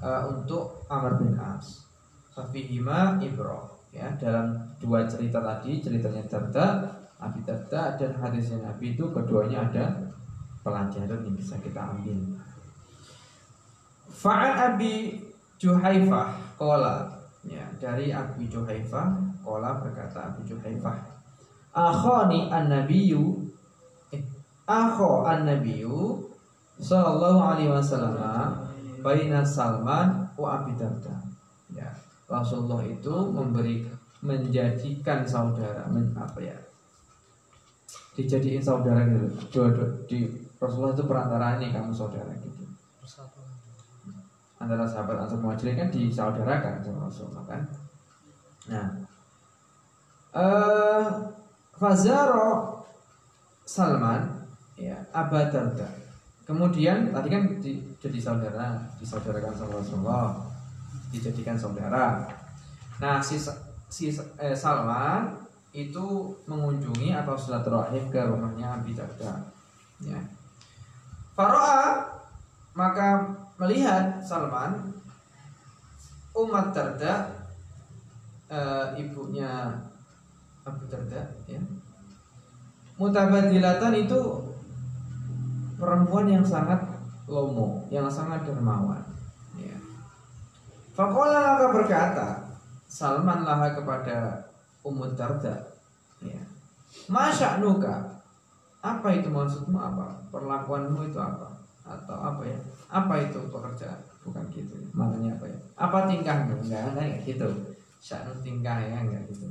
uh, 0.00 0.32
untuk 0.32 0.82
Amr 0.88 1.20
bin 1.20 1.36
As. 1.36 1.84
Fafihima 2.32 3.20
Ibro 3.20 3.84
ya 3.92 4.08
dalam 4.16 4.56
dua 4.80 5.04
cerita 5.04 5.44
tadi 5.44 5.84
ceritanya 5.84 6.24
Darda, 6.24 6.88
Abi 7.20 7.44
Darda 7.44 8.00
dan 8.00 8.16
hadisnya 8.16 8.64
Nabi 8.64 8.96
itu 8.96 9.12
keduanya 9.12 9.68
ada 9.68 9.86
pelajaran 10.64 11.20
yang 11.28 11.36
bisa 11.36 11.60
kita 11.60 11.78
ambil. 11.78 12.16
Fa'an 14.08 14.74
Abi 14.74 15.20
Juhaifah 15.60 16.56
kola 16.56 17.21
ya 17.46 17.66
dari 17.82 18.14
Abi 18.14 18.46
Juhaifah 18.46 19.18
kola 19.42 19.82
berkata 19.82 20.30
Abi 20.30 20.46
Juhaifah 20.46 20.96
akhoni 21.74 22.52
an 22.52 22.70
nabiyyu 22.70 23.42
eh, 24.14 24.22
akho 24.68 25.26
an 25.26 25.48
nabiyyu 25.48 26.22
sallallahu 26.78 27.40
alaihi 27.40 27.72
wasallam 27.72 28.70
baina 29.02 29.42
Salman 29.42 30.30
wa 30.38 30.62
Abi 30.62 30.72
Darda. 30.78 31.18
Ya 31.74 31.90
Rasulullah 32.30 32.86
itu 32.86 33.12
memberi 33.34 33.82
menjadikan 34.22 35.26
saudara 35.26 35.82
men, 35.90 36.14
apa 36.14 36.38
ya 36.38 36.54
dijadiin 38.14 38.62
saudara 38.62 39.02
gitu. 39.08 39.26
Dua, 39.50 39.66
dua, 39.74 39.88
di 40.06 40.30
Rasulullah 40.62 40.94
itu 40.94 41.04
perantara 41.08 41.58
ini 41.58 41.74
kamu 41.74 41.90
saudara 41.90 42.30
gitu 42.38 42.62
antara 44.62 44.86
sahabat 44.86 45.26
Ansar 45.26 45.38
Muhajirin 45.42 45.78
kan 45.78 45.88
disaudarakan 45.90 46.80
sama 46.80 47.10
Rasulullah 47.10 47.44
kan 47.46 47.62
nah 48.70 48.86
eh 50.32 51.06
Fazaro 51.76 52.86
Salman 53.66 54.46
ya 54.78 54.96
Abadarda 55.10 55.90
kemudian 56.46 57.10
tadi 57.10 57.28
kan 57.28 57.42
di, 57.58 57.82
jadi 57.98 58.18
saudara 58.18 58.78
disaudarakan 58.98 59.52
sama 59.54 59.82
Rasulullah 59.82 60.52
dijadikan 61.12 61.54
saudara. 61.60 62.24
Nah, 62.98 63.20
si, 63.20 63.36
si 63.92 64.08
eh, 64.40 64.56
Salman 64.56 65.36
itu 65.76 66.32
mengunjungi 66.48 67.12
atau 67.12 67.36
silaturahim 67.36 68.08
ke 68.08 68.20
rumahnya 68.24 68.80
Abi 68.80 68.96
Darda. 68.96 69.44
Ya. 70.00 70.18
Faro'a 71.36 72.08
maka 72.72 73.28
melihat 73.60 74.18
Salman 74.24 74.92
umat 76.32 76.72
Darda 76.72 77.28
e, 78.48 78.58
ibunya 79.00 79.76
Abu 80.64 80.88
Darda 80.88 81.20
ya. 81.44 81.60
Mutabadilatan 82.96 83.94
itu 84.04 84.20
perempuan 85.76 86.30
yang 86.30 86.44
sangat 86.44 86.80
lomo, 87.26 87.84
yang 87.90 88.06
sangat 88.06 88.46
dermawan. 88.46 89.12
Fakola 90.92 91.56
maka 91.56 91.66
berkata 91.72 92.28
Salman 92.84 93.48
laha 93.48 93.72
kepada 93.72 94.44
Ummu 94.84 95.16
Darda 95.16 95.56
ya. 96.20 96.40
Masya 97.08 97.64
nuka 97.64 98.20
Apa 98.82 99.14
itu 99.14 99.30
maksudmu 99.30 99.78
apa? 99.78 100.20
Perlakuanmu 100.28 101.06
itu 101.06 101.16
apa? 101.16 101.51
Atau 101.82 102.16
apa 102.16 102.42
ya? 102.46 102.58
Apa 102.88 103.14
itu 103.22 103.38
pekerjaan? 103.50 104.00
Bukan 104.22 104.44
gitu 104.54 104.74
ya. 104.78 104.88
Maknanya 104.94 105.38
apa 105.38 105.46
ya? 105.50 105.58
Apa 105.78 105.98
tingkahmu? 106.06 106.54
Enggak, 106.66 106.94
enggak 106.94 107.26
gitu 107.26 107.48
Syaknu 108.02 108.34
tingkah 108.42 108.78
ya, 108.82 109.02
enggak 109.02 109.22
gitu 109.30 109.46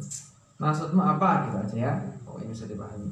Maksudmu 0.62 1.02
apa 1.02 1.50
gitu 1.50 1.58
aja 1.58 1.78
ya 1.90 1.94
Oh 2.30 2.38
ini 2.38 2.54
bisa 2.54 2.70
dipahami 2.70 3.10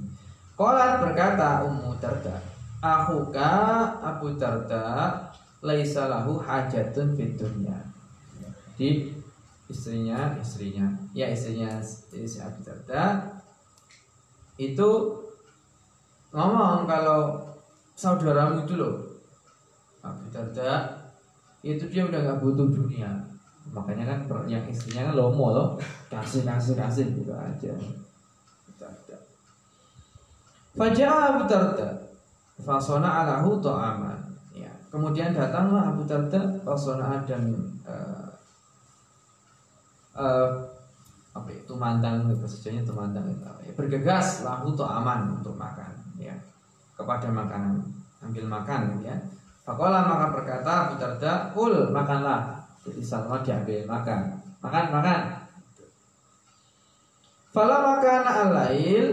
Kolat 0.53 1.01
berkata 1.01 1.65
Ummu 1.65 1.97
Darda 1.97 2.38
Ahuka 2.79 3.51
Abu 3.99 4.38
Darda 4.38 5.15
Laisa 5.59 6.07
lahu 6.07 6.39
hajatun 6.39 7.17
fid 7.19 7.35
dunya 7.35 7.89
di 8.79 9.11
istrinya 9.67 10.39
istrinya 10.39 10.88
ya 11.11 11.27
istrinya 11.27 11.83
istri 11.83 12.23
Abi 12.39 12.63
Darda 12.63 13.36
itu 14.55 14.89
ngomong 16.32 16.88
kalau 16.88 17.43
saudaramu 17.99 18.63
itu 18.63 18.79
loh. 18.79 18.95
Abi 19.99 20.31
Darda 20.31 21.03
itu 21.59 21.83
dia 21.91 22.07
udah 22.07 22.19
nggak 22.23 22.39
butuh 22.39 22.71
dunia. 22.71 23.12
Makanya 23.75 24.07
kan 24.07 24.47
yang 24.47 24.63
istrinya 24.71 25.12
kan 25.12 25.15
lomo 25.19 25.51
loh. 25.51 25.67
Kasih 26.07 26.47
kasih 26.47 26.79
kasih 26.79 27.12
gitu 27.12 27.35
aja. 27.35 27.75
Fajah 30.79 31.35
Abu 31.35 31.43
Darda 31.51 31.89
Fasona 32.63 33.27
alahu 33.27 33.59
to'aman 33.59 34.15
ya. 34.55 34.71
Kemudian 34.88 35.35
datanglah 35.35 35.91
Abu 35.91 36.07
Darda 36.07 36.39
Fasona 36.63 37.19
dan 37.27 37.51
uh, 37.83 38.31
uh, 40.15 40.49
apa 41.35 41.49
itu 41.51 41.73
mandang 41.75 42.25
bahasanya 42.31 42.81
itu 42.83 42.93
mandang 42.95 43.27
ya, 43.63 43.71
bergegas 43.77 44.41
lahu 44.41 44.73
to 44.73 44.81
aman 44.83 45.39
untuk 45.39 45.53
makan 45.55 45.93
ya 46.17 46.33
kepada 46.99 47.31
makanan. 47.31 47.79
Ambil 48.19 48.51
makan 48.51 48.99
ya. 48.99 49.15
Fakola 49.63 50.03
maka 50.03 50.35
berkata 50.35 50.71
Abu 50.91 50.99
kul 51.55 51.95
makanlah. 51.95 52.59
Jadi 52.83 52.99
Salma 52.99 53.39
diambil 53.39 53.88
makan. 53.88 54.35
Makan 54.59 54.85
makan. 54.91 55.19
Fala 57.55 57.77
makan 57.95 58.21
alail 58.27 59.05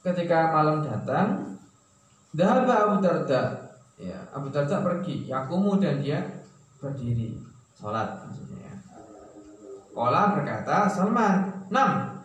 ketika 0.00 0.50
malam 0.50 0.80
datang 0.80 1.60
Dahaba 2.32 2.74
Abu 2.88 2.96
Darda. 3.04 3.42
Ya 4.00 4.16
Abu 4.32 4.48
Darda 4.48 4.80
pergi. 4.80 5.28
Yakumu 5.28 5.76
dan 5.76 6.00
dia 6.00 6.24
berdiri 6.80 7.36
sholat 7.76 8.24
maksudnya 8.24 8.56
Ola 9.96 10.36
berkata, 10.36 10.84
Salman, 10.92 11.64
enam. 11.72 12.20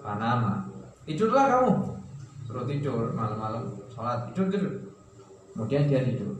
Panama. 0.00 0.64
Tidurlah 1.04 1.44
kamu. 1.52 1.91
Suruh 2.52 2.68
tidur 2.68 3.16
malam-malam 3.16 3.64
sholat 3.88 4.28
tidur 4.28 4.52
tidur. 4.52 4.72
Kemudian 5.56 5.88
dia 5.88 6.04
tidur. 6.04 6.36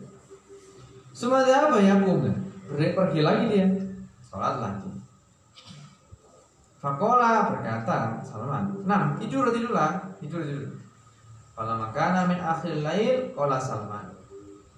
Semuanya 1.17 1.73
apa 1.73 1.81
ya? 1.81 1.97
Pergi 2.69 3.21
lagi 3.25 3.45
dia. 3.49 3.65
Sholat 4.21 4.61
lagi. 4.61 4.93
Fakola 6.77 7.49
berkata 7.57 8.21
Salman, 8.21 8.85
enam 8.85 9.17
tidur 9.17 9.49
tidurlah 9.49 10.13
tidur 10.21 10.45
tidur. 10.45 10.69
Kalau 11.57 11.81
makan 11.81 12.29
min 12.29 12.41
akhir 12.45 12.85
lain, 12.85 13.33
kola 13.33 13.57
Salman. 13.57 14.13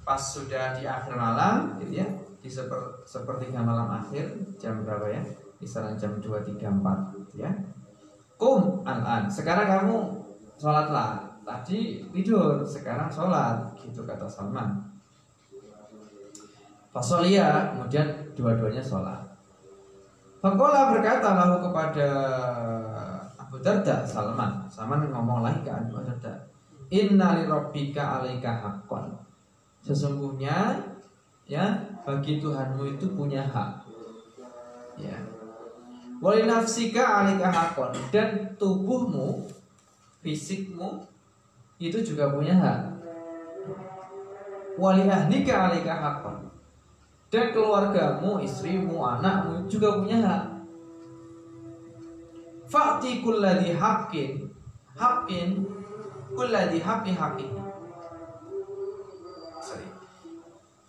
Pas 0.07 0.21
sudah 0.21 0.77
di 0.77 0.85
akhir 0.87 1.17
malam, 1.17 1.81
gitu 1.81 2.05
ya, 2.05 2.07
di 2.45 2.47
seper, 2.47 3.03
sepertiga 3.09 3.65
malam 3.65 3.89
akhir 3.89 4.37
jam 4.61 4.85
berapa 4.85 5.09
ya? 5.11 5.23
kisaran 5.65 5.97
jam 5.97 6.21
2.34 6.21 7.41
ya 7.41 7.49
kum 8.37 8.85
an-an 8.85 9.25
sekarang 9.33 9.65
kamu 9.65 9.97
sholatlah 10.61 11.24
tadi 11.45 12.03
tidur 12.11 12.65
sekarang 12.65 13.13
sholat 13.13 13.71
gitu 13.79 14.03
kata 14.03 14.27
Salman. 14.27 14.81
Fasolia 16.91 17.75
kemudian 17.75 18.07
dua-duanya 18.35 18.83
sholat. 18.83 19.21
Fakola 20.41 20.93
berkata 20.93 21.37
lalu 21.37 21.69
kepada 21.69 22.09
Abu 23.41 23.57
Darda 23.65 24.05
Salman. 24.05 24.69
Salman 24.69 25.09
ngomong 25.09 25.41
lagi 25.41 25.65
ke 25.65 25.73
Abu 25.73 26.01
Darda 26.05 26.35
Inna 26.93 27.41
li 27.41 27.49
alaika 27.49 28.51
haqqan. 28.61 29.09
Sesungguhnya 29.85 30.81
ya 31.49 31.65
bagi 32.05 32.41
Tuhanmu 32.41 32.97
itu 32.97 33.07
punya 33.17 33.45
hak. 33.45 33.85
Ya. 35.01 35.17
Wali 36.23 36.47
nafsika 36.47 37.21
alika 37.21 37.51
hakon 37.51 37.93
dan 38.09 38.55
tubuhmu, 38.57 39.45
fisikmu 40.25 41.05
itu 41.79 41.99
juga 42.03 42.31
punya 42.35 42.55
hak. 42.59 42.81
Wali 44.75 45.07
ahlika 45.07 45.71
alika 45.71 45.95
hakon 45.95 46.51
dan 47.31 47.51
keluargamu, 47.55 48.43
istrimu, 48.43 48.99
anakmu 49.03 49.67
juga 49.71 50.03
punya 50.03 50.19
hak. 50.23 50.43
Fakti 52.67 53.23
kulladhi 53.23 53.75
haqqin 53.75 54.51
haqqin 54.99 55.63
kulladhi 56.35 56.79
haqqi. 56.83 57.47
Sorry. 59.63 59.87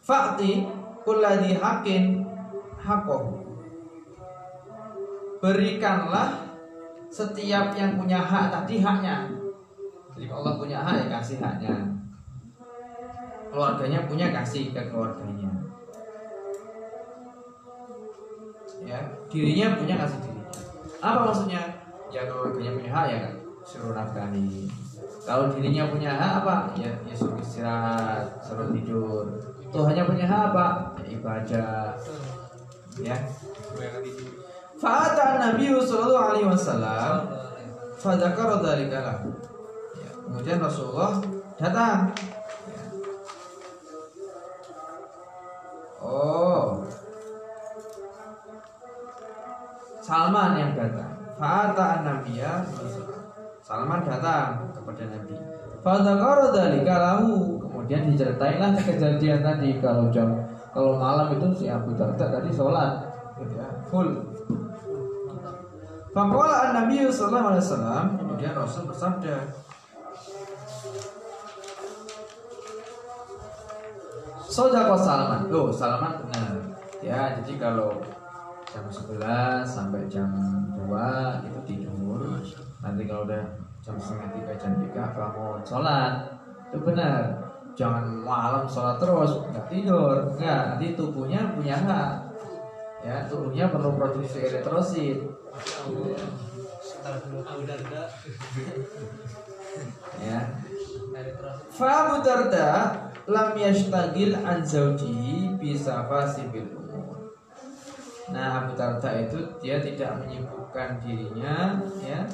Fakti 0.01 0.65
kulladhi 1.05 1.57
haqqin 1.61 2.25
haqqahu 2.81 3.45
berikanlah 5.45 6.57
setiap 7.13 7.77
yang 7.77 8.01
punya 8.01 8.17
hak 8.17 8.49
tadi 8.49 8.81
haknya. 8.81 9.29
Jadi 10.15 10.25
kalau 10.31 10.47
Allah 10.47 10.55
punya 10.55 10.77
hak 10.79 10.95
ya 10.95 11.05
kasih 11.19 11.37
haknya. 11.43 11.75
Keluarganya 13.51 13.99
punya 14.07 14.31
kasih 14.31 14.71
ke 14.71 14.81
keluarganya. 14.87 15.51
Ya, 18.87 18.99
dirinya 19.27 19.75
punya 19.75 19.95
kasih 19.99 20.19
dirinya. 20.23 20.47
Apa 21.03 21.19
maksudnya? 21.27 21.61
Ya 22.07 22.31
keluarganya 22.31 22.71
punya 22.79 22.91
hak 22.95 23.05
ya 23.11 23.21
suruh 23.67 23.91
nafkahi. 23.91 24.71
Kalau 25.27 25.51
dirinya 25.51 25.91
punya 25.91 26.15
hak 26.15 26.31
apa? 26.47 26.55
Ya, 26.79 26.95
ya 27.03 27.15
suruh 27.17 27.35
istirahat, 27.43 28.39
suruh 28.39 28.71
tidur. 28.71 29.35
Tuh 29.67 29.83
hanya 29.83 30.07
punya 30.07 30.23
hak 30.23 30.55
apa? 30.55 30.95
Ya, 31.03 31.05
ibadah. 31.11 31.91
Ya. 33.03 33.17
Fa'ata 34.79 35.43
Nabi 35.43 35.71
sallallahu 35.75 36.27
alaihi 36.31 36.47
wasallam 36.47 37.27
fadzakara 37.99 38.63
dzalika 38.63 38.99
lahu. 39.03 39.54
Kemudian 40.25 40.57
Rasulullah 40.59 41.21
datang. 41.61 42.11
Oh. 46.01 46.85
Salman 50.01 50.51
yang 50.57 50.71
datang. 50.77 51.11
Fa'ata 51.35 52.05
Nabiya 52.05 52.63
Salman 53.65 54.05
datang 54.05 54.69
kepada 54.73 55.03
Nabi. 55.09 55.35
Fadzakara 55.81 56.53
dzalika 56.53 56.95
lahu. 57.01 57.57
Kemudian 57.61 58.09
diceritailah 58.13 58.73
kejadian 58.81 59.45
tadi 59.45 59.77
kalau 59.81 60.09
jam 60.09 60.45
kalau 60.75 60.99
malam 60.99 61.31
itu 61.31 61.47
si 61.55 61.65
Abu 61.71 61.95
Darda 61.95 62.27
tadi 62.27 62.51
sholat 62.51 62.99
gitu 63.39 63.55
ya, 63.55 63.67
full 63.87 64.11
Faqala 66.11 66.71
an-nabi 66.71 67.07
sallallahu 67.07 67.47
alaihi 67.55 67.63
wasallam 67.63 68.05
kemudian 68.19 68.51
Rasul 68.55 68.83
bersabda 68.87 69.35
Sodako 74.55 74.95
Salman. 74.95 75.51
Oh 75.51 75.67
Salman 75.67 76.15
benar. 76.23 76.55
Ya 77.03 77.35
jadi 77.43 77.59
kalau 77.59 77.99
jam 78.71 78.87
11 78.87 79.67
sampai 79.67 80.07
jam 80.07 80.31
2 80.79 81.43
itu 81.43 81.59
tidur. 81.67 82.23
Nanti 82.79 83.03
kalau 83.03 83.27
udah 83.27 83.43
jam 83.83 83.99
setengah 83.99 84.31
tiga 84.31 84.53
jam 84.55 84.79
tiga 84.79 85.11
bangun 85.11 85.59
sholat. 85.67 86.39
Itu 86.71 86.79
benar. 86.87 87.35
Jangan 87.75 88.07
malam 88.23 88.63
sholat 88.63 88.95
terus 88.95 89.43
nggak 89.51 89.67
tidur. 89.67 90.23
Enggak 90.39 90.61
nanti 90.71 90.95
tubuhnya 90.95 91.51
punya 91.51 91.75
hak. 91.75 92.11
Ya 93.03 93.27
tubuhnya 93.27 93.67
perlu 93.67 93.91
produksi 93.99 94.39
eritrosit. 94.39 95.19
Ya. 100.23 100.39
Fa 101.75 102.23
Darda 102.23 102.71
lam 103.25 103.57
yashtagil 103.57 104.37
an 104.45 104.61
zawjihi 104.61 105.57
bi 105.57 105.73
safasibil 105.73 106.69
umur. 106.77 107.33
Nah, 108.29 108.65
Abu 108.65 108.77
Darda 108.77 109.09
itu 109.21 109.37
dia 109.61 109.81
tidak 109.81 110.25
menyibukkan 110.25 111.01
dirinya 111.01 111.81
ya 112.01 112.25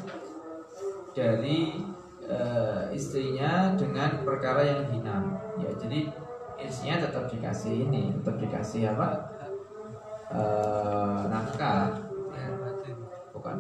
dari 1.12 1.84
eh, 2.28 2.84
istrinya 2.96 3.76
dengan 3.76 4.24
perkara 4.24 4.64
yang 4.64 4.88
hina. 4.92 5.18
Ya, 5.60 5.72
jadi 5.76 6.12
istrinya 6.60 7.08
tetap 7.08 7.28
dikasih 7.28 7.88
ini, 7.88 8.16
tetap 8.20 8.40
dikasih 8.40 8.96
apa? 8.96 9.10
Eh, 10.32 11.22
nafkah 11.28 11.92
bukan 13.36 13.58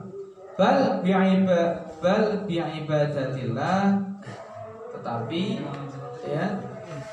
bal 0.55 1.03
bi'iba 1.03 1.83
bal 1.99 2.47
bi'ibadatillah 2.47 3.99
tetapi 4.95 5.67
ya 6.23 6.45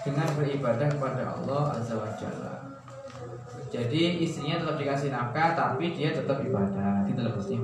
dengan 0.08 0.28
beribadah 0.32 0.88
kepada 0.88 1.22
Allah 1.36 1.76
azza 1.76 2.00
wa 2.00 2.08
jalla. 2.16 2.56
Jadi 3.68 4.24
istrinya 4.24 4.64
tetap 4.64 4.80
dikasih 4.80 5.12
nafkah 5.12 5.52
tapi 5.52 5.92
dia 5.92 6.16
tetap 6.16 6.40
ibadah. 6.40 7.04
Gitu 7.04 7.20
loh 7.20 7.36
mesti 7.36 7.56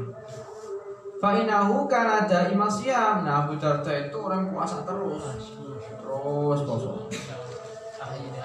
Fa'inahu 1.25 1.89
kana 1.89 2.29
daima 2.29 2.69
siam 2.69 3.25
Nah 3.25 3.49
Abu 3.49 3.57
Darda 3.57 3.89
itu 3.89 4.19
orang 4.21 4.53
puasa 4.53 4.85
terus. 4.85 5.25
Terus 5.97 6.61
kosong. 6.69 7.09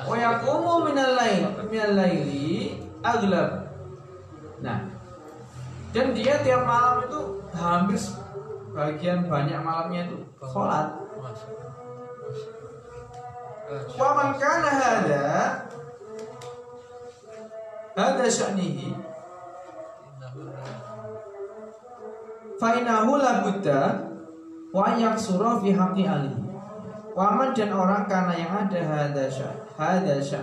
Wa 0.08 0.16
yaqumu 0.16 0.88
minal 0.88 1.20
lail 1.20 1.52
minal 1.68 1.94
laili 2.00 2.80
aglab. 3.04 3.68
Nah, 4.64 4.88
dan 5.92 6.16
dia 6.16 6.40
tiap 6.40 6.64
malam 6.64 7.04
itu 7.04 7.20
hampir 7.52 8.00
bagian 8.72 9.28
banyak 9.28 9.60
malamnya 9.60 10.08
itu 10.08 10.18
sholat. 10.40 10.96
Wa 13.70 14.10
man 14.18 14.30
kana 14.42 14.70
hada 14.74 15.26
hada 17.94 18.26
sya'nihi 18.26 18.98
fa 22.58 22.70
innahu 22.82 23.22
la 23.22 23.46
budda 23.46 24.10
wa 24.74 24.98
yaksura 24.98 25.62
fi 25.62 25.70
haqqi 25.74 26.04
alihi. 26.10 26.42
Waman 27.14 27.52
dan 27.52 27.74
orang 27.76 28.08
karena 28.08 28.34
yang 28.38 28.54
ada 28.56 28.80
hada 28.80 29.26
sya 29.28 29.52
hada 29.76 30.16
sya 30.24 30.40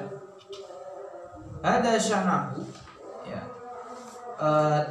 hada 1.64 1.96
sya'nahu 1.96 2.60
ya 3.24 3.42
Eh, 4.36 4.82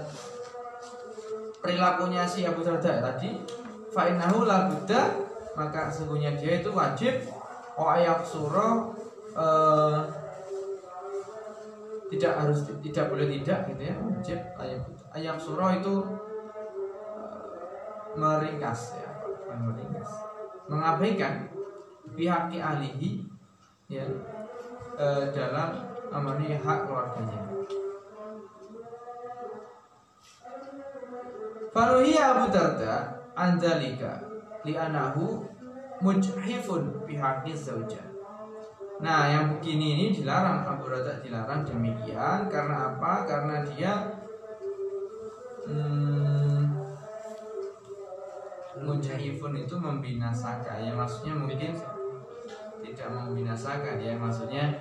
perilakunya 1.61 2.25
si 2.25 2.41
Abu 2.41 2.65
Darda 2.65 2.97
tadi 2.97 3.45
fa 3.93 4.09
innahu 4.09 4.49
la 4.49 4.65
budda 4.65 5.13
maka 5.53 5.85
sesungguhnya 5.93 6.33
dia 6.33 6.65
itu 6.65 6.73
wajib 6.73 7.13
wa 7.75 7.95
yaksura 7.99 8.67
eh, 9.35 9.99
tidak 12.15 12.33
harus 12.39 12.59
tidak 12.79 13.05
boleh 13.11 13.27
tidak 13.39 13.59
gitu 13.71 13.81
ya 13.91 13.95
wajib 13.99 14.39
ayat 14.59 14.81
ayat 15.11 15.37
surah 15.39 15.71
itu 15.79 15.95
eh, 17.15 17.47
meringkas 18.15 18.95
ya 18.99 19.15
meringkas. 19.55 20.11
Mengabaikan 20.67 21.47
pihak 22.15 22.51
ahlihi 22.51 23.23
ya 23.87 24.05
eh, 24.99 25.23
dalam 25.31 25.85
memenuhi 26.11 26.55
hak 26.59 26.79
keluarganya. 26.87 27.41
Faruhiya 31.75 32.23
Abu 32.31 32.45
Darda 32.55 33.19
Anzalika 33.35 34.23
li'anahu 34.63 35.43
mujhifun 36.01 37.05
bihaqi 37.07 37.55
zauja 37.55 38.15
Nah 38.95 39.27
yang 39.27 39.51
begini 39.51 39.99
ini 39.99 40.05
dilarang 40.15 40.63
Abu 40.63 40.87
Darda 40.87 41.19
dilarang 41.19 41.67
demikian. 41.67 42.47
Karena 42.47 42.95
apa? 42.95 43.27
Karena 43.27 43.59
dia 43.67 43.91
hmm, 45.67 46.63
Mujahifun 48.79 49.53
itu 49.59 49.75
membinasakan. 49.75 50.79
Ya 50.79 50.95
maksudnya 50.95 51.35
mungkin 51.35 51.75
Tidak 52.79 53.09
membinasakan. 53.11 53.99
Ya 53.99 54.15
maksudnya 54.15 54.71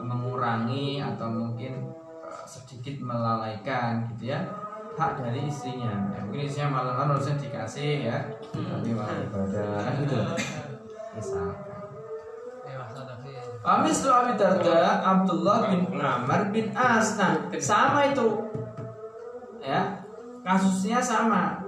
mengurangi 0.00 1.04
Atau 1.04 1.28
mungkin 1.28 1.92
eh, 2.24 2.44
sedikit 2.48 3.04
melalaikan 3.04 4.08
gitu 4.16 4.32
ya 4.32 4.61
hak 4.96 5.12
dari 5.20 5.48
istrinya. 5.48 5.92
Ya, 6.12 6.20
mungkin 6.24 6.44
istrinya 6.44 6.68
malam 6.70 6.94
kan 6.98 7.06
harusnya 7.16 7.36
dikasih 7.40 8.08
ya. 8.08 8.18
Tapi 8.52 8.90
malah 8.92 9.16
ibadah. 9.24 9.68
Kan 9.80 9.94
gitu 10.04 10.18
misalkan. 11.12 11.70
Amis 13.62 14.02
tu 14.02 14.10
Abi 14.10 14.34
Darda 14.34 15.06
Abdullah 15.06 15.70
bin 15.70 15.86
Amr 15.94 16.50
bin 16.50 16.74
As. 16.74 17.14
Nah 17.14 17.46
sama 17.62 18.10
itu. 18.10 18.50
Ya 19.62 20.02
Kasusnya 20.42 20.98
sama. 20.98 21.62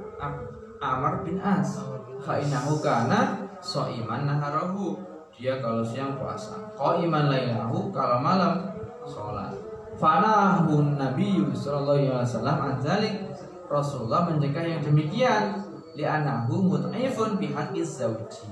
Amr 0.83 1.23
bin 1.23 1.39
As. 1.39 1.79
Fa'inahu 2.19 2.83
kana 2.83 3.47
So'iman 3.63 4.27
naharahu. 4.27 4.99
Dia 5.35 5.63
kalau 5.63 5.87
siang 5.87 6.19
puasa. 6.19 6.55
Qa'iman 6.75 7.31
lailahu 7.31 7.91
Kalau 7.95 8.19
malam 8.23 8.71
Sholat 9.07 9.74
Fanahun 10.05 11.01
Nabi 11.01 11.49
Sallallahu 11.57 11.97
Alaihi 11.97 12.13
Wasallam 12.13 12.59
Anzalik 12.61 13.25
Rasulullah 13.73 14.29
mencegah 14.29 14.61
yang 14.61 14.85
demikian. 14.85 15.65
Li'anahu 15.97 16.77
mut'ifun 16.77 17.41
bihaqqi 17.41 17.81
zawji. 17.81 18.45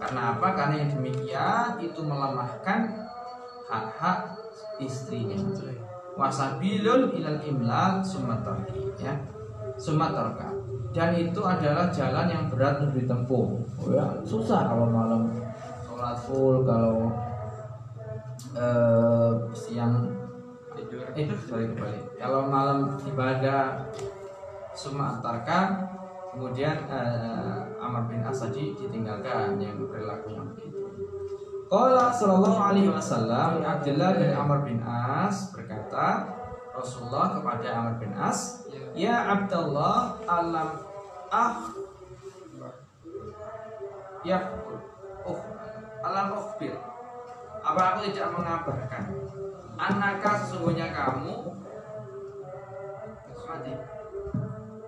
Karena 0.00 0.32
apa? 0.32 0.54
Karena 0.56 0.86
yang 0.86 0.90
demikian 0.96 1.82
Itu 1.82 2.00
melemahkan 2.00 2.96
Hak-hak 3.68 4.40
istrinya. 4.80 5.36
Wasabilun 6.16 7.12
ilal 7.12 7.44
imlal 7.44 8.00
Sumatarki 8.00 8.96
ya. 8.96 9.20
Sumatarka. 9.76 10.48
Dan 10.96 11.12
itu 11.12 11.44
adalah 11.44 11.92
jalan 11.92 12.26
yang 12.32 12.44
berat 12.48 12.80
untuk 12.80 13.04
ditempuh. 13.04 13.46
Oh 13.84 13.90
ya, 13.92 14.16
Susah 14.24 14.64
kalau 14.64 14.88
malam. 14.88 15.28
Sholat 15.84 16.16
full 16.24 16.64
Kalau 16.64 17.12
eh, 18.56 19.32
Siang 19.52 20.20
eh 21.16 21.26
balik 21.26 21.72
balik 21.78 22.04
kalau 22.18 22.46
malam 22.46 22.94
ibadah 23.02 23.86
summa 24.74 25.18
antarkan 25.18 25.86
kemudian 26.30 26.86
eh, 26.86 27.58
Amr 27.80 28.06
bin 28.06 28.22
As 28.22 28.38
tadi 28.42 28.76
ditinggalkan 28.78 29.58
yang 29.58 29.78
perilakunya 29.90 30.42
begitu 30.54 30.78
Qala 31.70 32.10
sallallahu 32.10 32.58
alaihi 32.58 32.90
wasallam 32.90 33.62
Abdullah 33.62 34.18
bin 34.18 34.30
Amr 34.34 34.58
bin 34.66 34.78
As 34.82 35.54
berkata 35.54 36.26
Rasulullah 36.74 37.38
kepada 37.38 37.66
Amr 37.78 37.94
bin 38.02 38.10
As 38.14 38.66
Ya 38.94 39.30
Abdullah 39.30 40.18
alam 40.26 40.82
ah 41.30 41.70
Ya 44.26 44.38
oh 45.24 45.40
alam 46.00 46.32
ukhbir. 46.36 46.74
Apa 47.60 47.80
aku 47.92 48.08
tidak 48.08 48.32
mengabarkan? 48.32 49.04
Anaka 49.80 50.44
sesungguhnya 50.44 50.92
kamu? 50.92 51.56
Tes 53.32 53.64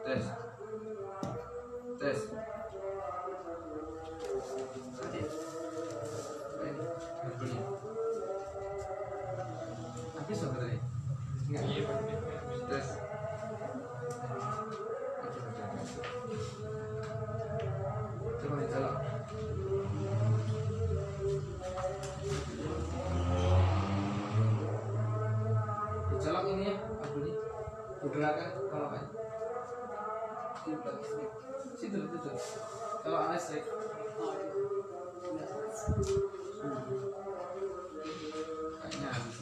Tes. 0.04 0.24
Tes. 1.96 2.18
Mati 4.92 5.20
Ini, 6.62 6.84
bunyi. 7.40 7.58
Habis 10.12 10.36
sebenarnya 10.36 10.80
Iya, 11.52 11.84
Bergerakan 28.22 28.54
kalau 28.70 28.86
kan 28.94 29.02
Situ, 31.74 31.98
situ 31.98 32.30
Kalau 33.02 33.18
Kayaknya 38.78 39.08
habis. 39.10 39.38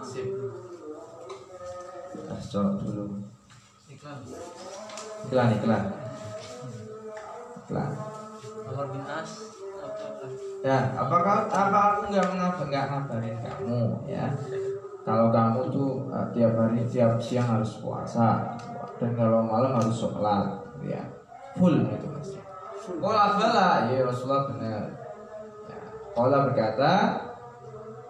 Sip 0.00 0.28
dulu. 2.80 3.20
Iklan. 3.92 4.18
Iklan, 5.28 5.48
iklan 5.52 5.52
Iklan 5.60 5.97
Ya, 10.58 10.90
apakah 10.98 11.46
apa 11.46 11.78
aku 11.94 12.10
nggak 12.10 12.26
mengabar 12.34 12.64
nggak 12.66 12.86
ngabarin 12.90 13.36
kamu 13.38 13.82
ya? 14.10 14.26
Kalau 15.06 15.30
kamu 15.30 15.60
tuh 15.70 15.90
uh, 16.10 16.26
tiap 16.34 16.58
hari 16.58 16.82
tiap 16.84 17.16
siang 17.22 17.46
harus 17.46 17.78
puasa 17.78 18.58
dan 18.98 19.14
kalau 19.14 19.46
malam 19.46 19.78
harus 19.78 19.94
sholat, 19.94 20.58
ya 20.82 21.00
full 21.54 21.86
itu 21.86 22.06
mas. 22.10 22.34
Kola 22.98 23.38
bala, 23.38 23.86
ya 23.88 24.02
Rasulullah 24.02 24.44
benar. 24.50 24.82
Ya, 25.68 25.80
Kola 26.16 26.38
berkata, 26.50 26.92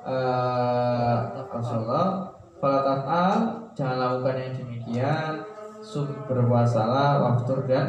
eh 0.06 1.16
Rasulullah, 1.52 2.32
Fala 2.58 2.82
taf'al, 2.82 3.38
jangan 3.78 3.96
lakukan 4.02 4.34
yang 4.34 4.54
demikian, 4.58 5.32
sum 5.78 6.10
berpuasalah, 6.26 7.22
waktu 7.22 7.54
dan 7.70 7.86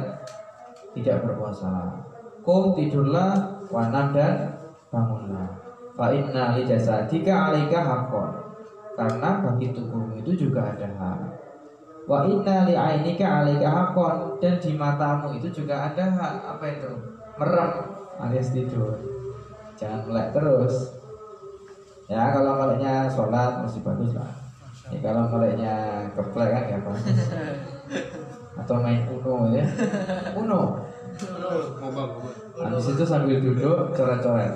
tidak 0.94 1.26
berpuasa. 1.26 1.98
Kum 2.46 2.78
tidurlah, 2.78 3.59
wanam 3.70 4.12
dan 4.12 4.34
bangunlah. 4.90 5.62
Fa 5.94 6.10
inna 6.12 6.58
li 6.58 6.66
jasadika 6.66 7.54
alika 7.54 7.80
haqqon. 7.80 8.32
Karena 8.98 9.40
bagi 9.40 9.72
tubuhmu 9.72 10.20
itu 10.20 10.48
juga 10.48 10.76
ada 10.76 10.88
hak. 10.90 11.20
Wa 12.10 12.26
inna 12.26 12.66
li 12.68 12.76
ainika 12.76 13.46
alika 13.46 13.70
haqqon 13.70 14.42
dan 14.42 14.58
di 14.58 14.74
matamu 14.76 15.38
itu 15.38 15.48
juga 15.64 15.94
ada 15.94 16.04
hak. 16.10 16.34
Apa 16.58 16.66
itu? 16.68 16.92
Merem 17.38 17.72
alias 18.20 18.52
tidur. 18.52 19.00
Jangan 19.80 20.12
melek 20.12 20.36
terus. 20.36 21.00
Ya 22.10 22.34
kalau 22.34 22.58
meleknya 22.58 23.06
sholat 23.08 23.62
masih 23.62 23.86
bagus 23.86 24.18
lah. 24.18 24.34
Ya, 24.90 24.98
kalau 25.06 25.30
meleknya 25.30 25.76
keplek 26.18 26.50
kan 26.50 26.64
ya 26.66 26.78
bagus. 26.82 27.20
Atau 28.60 28.82
main 28.82 29.06
Uno 29.08 29.54
ya. 29.54 29.64
Uno. 30.34 30.89
Habis 32.60 32.86
itu 32.96 33.04
sambil 33.04 33.38
duduk 33.44 33.92
coret-coret. 33.92 34.54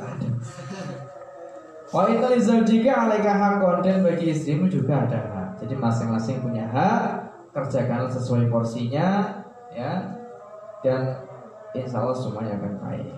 Wa 1.93 2.09
inna 2.09 2.31
lizaujika 2.33 3.05
alaika 3.05 3.31
haqqon 3.37 3.85
dan 3.85 4.01
bagi 4.01 4.33
istrimu 4.33 4.65
juga 4.65 5.05
ada 5.05 5.19
hak. 5.19 5.49
Jadi 5.61 5.77
masing-masing 5.77 6.41
punya 6.41 6.65
hak, 6.71 7.29
kerjakan 7.53 8.09
sesuai 8.09 8.49
porsinya 8.49 9.29
ya. 9.69 10.01
Dan 10.81 11.13
insya 11.77 12.01
Allah 12.01 12.17
semuanya 12.17 12.57
akan 12.57 12.73
baik. 12.81 13.13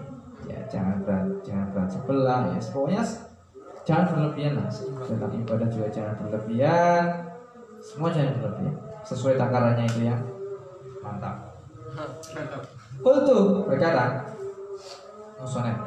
Ya, 0.46 0.60
jangan 0.70 1.02
berat, 1.02 1.26
jangan 1.42 1.72
berat 1.74 1.90
sebelah 1.90 2.42
ya. 2.52 2.60
Pokoknya 2.70 3.02
jangan 3.88 4.06
berlebihan 4.12 4.54
lah. 4.60 4.70
Dalam 5.08 5.32
ibadah 5.40 5.68
juga 5.72 5.88
jangan 5.90 6.14
berlebihan. 6.22 7.04
Semua 7.82 8.10
jangan 8.12 8.44
berlebihan. 8.44 8.76
Sesuai 9.08 9.40
takarannya 9.40 9.86
itu 9.88 10.10
ya. 10.10 10.18
Mantap. 11.00 11.56
Mantap. 11.96 12.75
Qultu 13.04 13.66
berkata 13.68 14.24
Musonef 15.42 15.78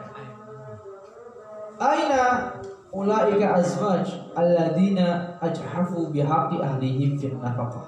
Aina 1.79 2.53
ulaika 2.91 3.63
azwaj 3.63 4.35
alladzina 4.35 5.39
ajhafu 5.39 6.11
bihaqqi 6.11 6.59
ahlihim 6.59 7.15
fin 7.15 7.39
nafaqah. 7.39 7.87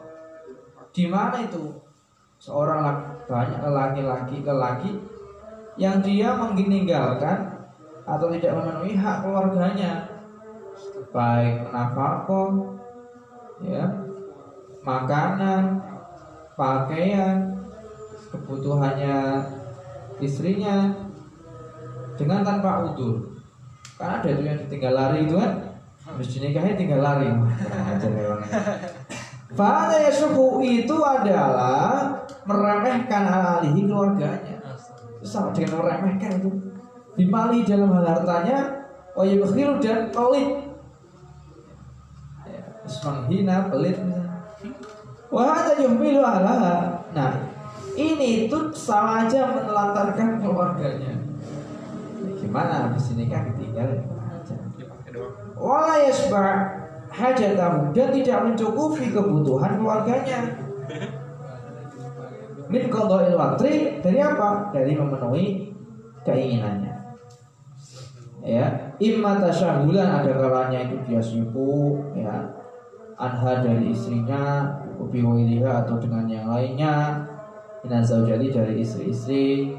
Di 0.94 1.10
mana 1.10 1.42
itu 1.42 1.74
seorang 2.38 3.18
banyak 3.26 3.58
laki-laki 3.66 4.46
lelaki 4.46 4.92
yang 5.74 5.98
dia 5.98 6.38
meninggalkan 6.38 7.66
atau 8.06 8.30
tidak 8.30 8.62
memenuhi 8.62 8.94
hak 8.94 9.26
keluarganya? 9.26 10.06
Baik 11.10 11.66
nafkah 11.74 12.30
ya 13.60 13.84
makanan 14.80 15.82
pakaian 16.56 17.59
kebutuhannya 18.30 19.44
istrinya 20.22 20.94
dengan 22.14 22.46
tanpa 22.46 22.86
udur. 22.90 23.36
Kan 23.98 24.22
ada 24.22 24.28
itu 24.32 24.42
yang 24.46 24.58
ditinggal 24.64 24.92
lari 24.96 25.18
itu 25.28 25.36
kan? 25.36 25.52
Habis 26.06 26.28
dinikahin 26.32 26.78
tinggal 26.78 27.04
lari. 27.04 27.28
Wah, 27.28 27.52
ajar 27.92 28.10
memang. 28.10 28.40
Fahada 29.58 29.98
yasuhu 29.98 30.62
itu 30.62 30.96
adalah 31.02 32.14
meremehkan 32.46 33.28
alihi 33.28 33.84
keluarganya. 33.84 34.56
Sama 35.20 35.52
dengan 35.52 35.84
meremehkan 35.84 36.40
itu. 36.40 36.50
Bimali 37.18 37.66
dalam 37.66 37.90
hal 37.92 38.06
hartanya 38.06 38.80
Wayubkhilu 39.18 39.82
dan 39.82 40.06
pelit 40.14 40.62
ya, 42.46 42.62
menghina 42.86 43.66
pelit 43.66 43.98
Wahada 45.30 45.74
yuhmilu 45.82 46.22
alaha. 46.22 47.04
Nah 47.10 47.49
ini 48.00 48.28
itu 48.48 48.58
sama 48.72 49.28
aja 49.28 49.52
menelantarkan 49.52 50.40
keluarganya 50.40 51.20
Gimana 52.40 52.88
habis 52.88 53.12
nikah 53.14 53.46
ditinggal 53.52 54.00
ya. 54.00 54.04
Wala 55.60 56.08
yasba' 56.08 56.52
hajatahu 57.12 57.92
dan 57.92 58.08
tidak 58.16 58.38
mencukupi 58.48 59.12
kebutuhan 59.12 59.76
keluarganya. 59.76 60.38
Min 62.72 62.86
qada'il 62.88 63.36
watri 63.36 64.00
dari 64.00 64.18
apa? 64.18 64.72
Dari 64.72 64.96
memenuhi 64.96 65.74
keinginannya. 66.24 66.94
Ya, 68.40 68.96
imma 68.96 69.36
tasyahulan 69.36 70.24
ada 70.24 70.32
kalanya 70.32 70.88
itu 70.88 70.96
dia 71.04 71.20
sibuk 71.20 72.16
ya. 72.16 72.56
Anha 73.20 73.60
dari 73.60 73.92
istrinya, 73.92 74.64
ubi 74.96 75.20
atau 75.60 76.00
dengan 76.00 76.24
yang 76.24 76.48
lainnya. 76.48 77.20
Minan 77.80 78.04
zaujati 78.04 78.52
dari 78.52 78.84
istri-istri, 78.84 79.72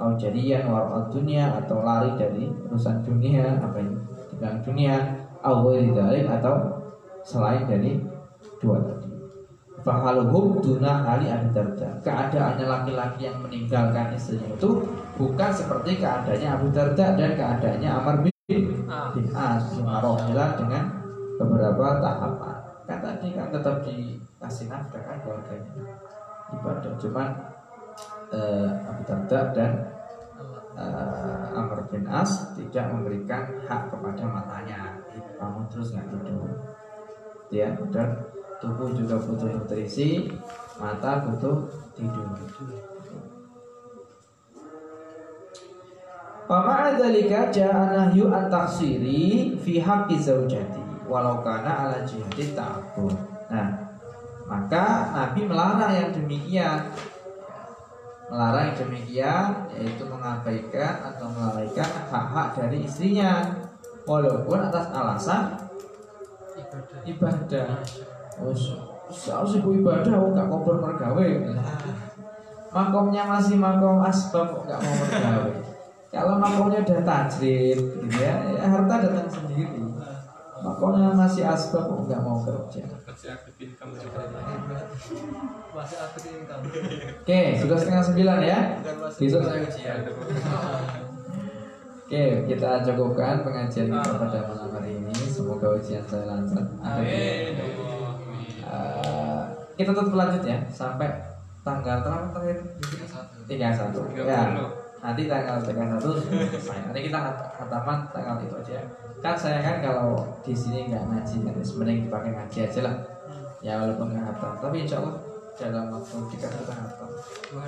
au 0.00 0.16
jadian 0.16 0.72
warqat 0.72 1.12
dunia 1.12 1.52
atau 1.60 1.84
lari 1.84 2.16
dari 2.16 2.48
urusan 2.48 3.04
dunia 3.04 3.60
apa 3.60 3.76
ini? 3.76 3.96
Dengan 4.32 4.54
dunia 4.64 4.94
au 5.44 5.68
dzalik 5.68 6.26
atau 6.40 6.80
selain 7.20 7.68
dari 7.68 8.00
dua 8.56 8.80
tadi. 8.80 9.12
Fahaluhum 9.82 10.62
duna 10.64 11.04
ali 11.04 11.28
Abi 11.28 11.52
Darda. 11.52 11.98
Keadaannya 12.00 12.64
laki-laki 12.64 13.26
yang 13.26 13.42
meninggalkan 13.42 14.14
istrinya 14.14 14.46
itu 14.54 14.86
Bukan 15.12 15.50
seperti 15.52 16.00
keadaannya 16.00 16.48
Abu 16.48 16.72
Darda 16.72 17.12
dan 17.12 17.36
keadaannya 17.36 17.90
Amr 17.92 18.16
bin, 18.24 18.64
bin 19.12 19.26
As 19.36 19.68
dengan 19.76 20.84
beberapa 21.36 22.00
tahapan. 22.00 22.56
Kan 22.88 22.98
tadi 23.04 23.36
kan 23.36 23.52
tetap 23.52 23.84
dikasih 23.84 24.66
nafkah 24.72 25.02
kan 25.04 25.20
keluarganya 25.20 25.72
Ibadah. 26.58 26.92
Cuman 27.00 27.28
eh, 28.32 28.70
Abu 28.88 29.02
Darda 29.08 29.40
dan 29.52 29.72
eh, 30.76 31.58
Amr 31.58 31.88
bin 31.88 32.04
As 32.08 32.52
tidak 32.56 32.92
memberikan 32.92 33.48
hak 33.68 33.92
kepada 33.92 34.24
matanya. 34.28 35.00
Kamu 35.36 35.66
terus 35.72 35.92
nggak 35.96 36.06
tidur. 36.12 36.50
Ya 37.52 37.68
dan 37.92 38.16
tubuh 38.62 38.94
juga 38.94 39.18
butuh 39.20 39.50
nutrisi 39.50 40.30
mata 40.80 41.20
butuh 41.26 41.68
tidur. 41.92 42.28
Wa 46.52 46.58
ma'a 46.68 46.98
dzalika 46.98 47.48
ja'a 47.48 47.96
nahyu 47.96 48.28
an 48.28 48.52
taksiri 48.52 49.56
fi 49.56 49.80
haqqi 49.80 50.20
zaujati 50.20 50.82
walau 51.08 51.40
kana 51.44 51.86
ala 51.86 51.98
jihadit 52.04 52.56
ta'abbud. 52.56 53.14
Nah, 53.52 53.81
maka 54.46 55.12
Nabi 55.12 55.40
melarang 55.46 55.92
yang 55.92 56.10
demikian. 56.10 56.90
Melarang 58.32 58.72
yang 58.72 58.78
demikian 58.88 59.48
yaitu 59.76 60.02
mengabaikan 60.08 60.94
atau 61.12 61.26
melalaikan 61.30 61.88
hak-hak 62.08 62.48
dari 62.56 62.88
istrinya 62.88 63.44
walaupun 64.08 64.58
atas 64.58 64.88
alasan 64.90 65.42
ibadah 67.04 67.82
harus 69.12 69.52
ibu 69.60 69.76
ibadah, 69.76 70.14
oh 70.16 70.32
nggak 70.32 70.48
kompor 70.48 70.80
mergawe. 70.80 71.28
Makomnya 72.72 73.28
masih 73.28 73.60
makom 73.60 74.00
asbab, 74.00 74.64
nggak 74.64 74.80
mau 74.80 74.94
mergawe. 75.04 75.52
Kalau 76.12 76.36
makomnya 76.40 76.80
udah 76.84 77.00
tajrid, 77.04 77.76
gitu 77.76 78.16
ya, 78.20 78.32
ya 78.56 78.64
harta 78.68 78.94
datang 79.04 79.28
sendiri. 79.28 79.81
Makomnya 80.62 81.10
masih 81.10 81.42
asbab, 81.42 81.90
kok 81.90 82.06
nggak 82.06 82.22
mau 82.22 82.38
kerja. 82.46 82.86
kasih 83.02 83.34
aktif 83.34 83.54
income 83.58 83.98
juga. 83.98 84.30
Masih 85.74 85.98
aktif 85.98 86.22
income. 86.30 86.62
Oke, 87.26 87.42
sudah 87.58 87.76
setengah 87.82 88.04
sembilan 88.06 88.38
ya. 88.46 88.58
Besok 89.18 89.42
saya 89.42 89.58
ujian. 89.66 89.98
Oke, 92.06 92.24
kita 92.46 92.70
cukupkan 92.86 93.42
pengajian 93.42 93.90
kita 93.90 94.12
pada 94.22 94.38
malam 94.46 94.70
hari 94.70 95.02
ini. 95.02 95.14
Semoga 95.26 95.74
ujian 95.74 96.06
saya 96.06 96.30
lancar. 96.30 96.62
amin. 96.78 97.54
Eh, 98.62 99.42
kita 99.74 99.90
tetap 99.90 100.14
lanjut 100.14 100.42
ya. 100.46 100.58
Sampai 100.70 101.10
tanggal 101.66 102.06
terakhir 102.06 102.62
di 102.78 102.82
sini 102.86 103.06
tiga 103.50 103.68
satu. 103.74 104.00
Ya 104.14 104.81
nanti 105.02 105.26
tanggal 105.26 105.58
tiga 105.60 105.82
satu 105.98 106.14
nanti 106.62 107.00
kita 107.02 107.18
hat- 107.18 107.50
hataman 107.58 107.98
tanggal 108.14 108.38
itu 108.38 108.54
aja. 108.54 108.78
Kan 109.18 109.34
saya 109.34 109.58
kan 109.58 109.82
kalau 109.82 110.22
di 110.40 110.54
sini 110.54 110.86
nggak 110.86 111.04
ngaji 111.10 111.36
kan 111.42 111.54
sebenarnya 111.58 112.06
dipakai 112.06 112.30
ngaji 112.30 112.58
aja 112.62 112.80
lah. 112.86 112.94
Ya 113.58 113.82
walaupun 113.82 114.14
nggak 114.14 114.26
hatam. 114.30 114.52
Tapi 114.62 114.86
insya 114.86 115.02
Allah 115.02 115.14
dalam 115.52 115.90
waktu 115.90 116.16
tiga 116.30 116.48
kita 116.48 116.74
hatam. 116.74 117.08
Itu 117.10 117.58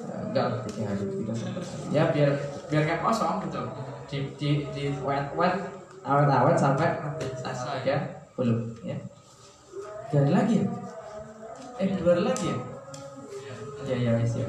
Eh, 0.00 0.16
enggak 0.32 0.44
lah, 0.48 0.58
tiga 0.64 0.82
hari 0.88 1.04
tiga 1.12 1.32
hari. 1.36 1.52
Ya 1.92 2.02
biar 2.08 2.30
biar 2.66 2.82
nggak 2.82 3.00
kosong 3.04 3.36
gitu. 3.46 3.60
Di 4.10 4.18
di 4.34 4.48
di 4.72 4.82
wet 5.04 5.30
wet 5.36 5.54
awet 6.02 6.24
awet 6.26 6.56
sampai 6.58 6.88
selesai. 7.36 7.84
ya 7.84 7.98
belum 8.34 8.58
ya. 8.82 8.96
Hari 10.10 10.32
lagi 10.34 10.54
ya? 10.58 10.66
Eh 11.78 11.88
dua 11.94 12.26
lagi 12.26 12.50
ya? 12.50 12.56
Ya 13.86 13.96
ya 13.96 14.10
wes 14.18 14.34
ya 14.34 14.48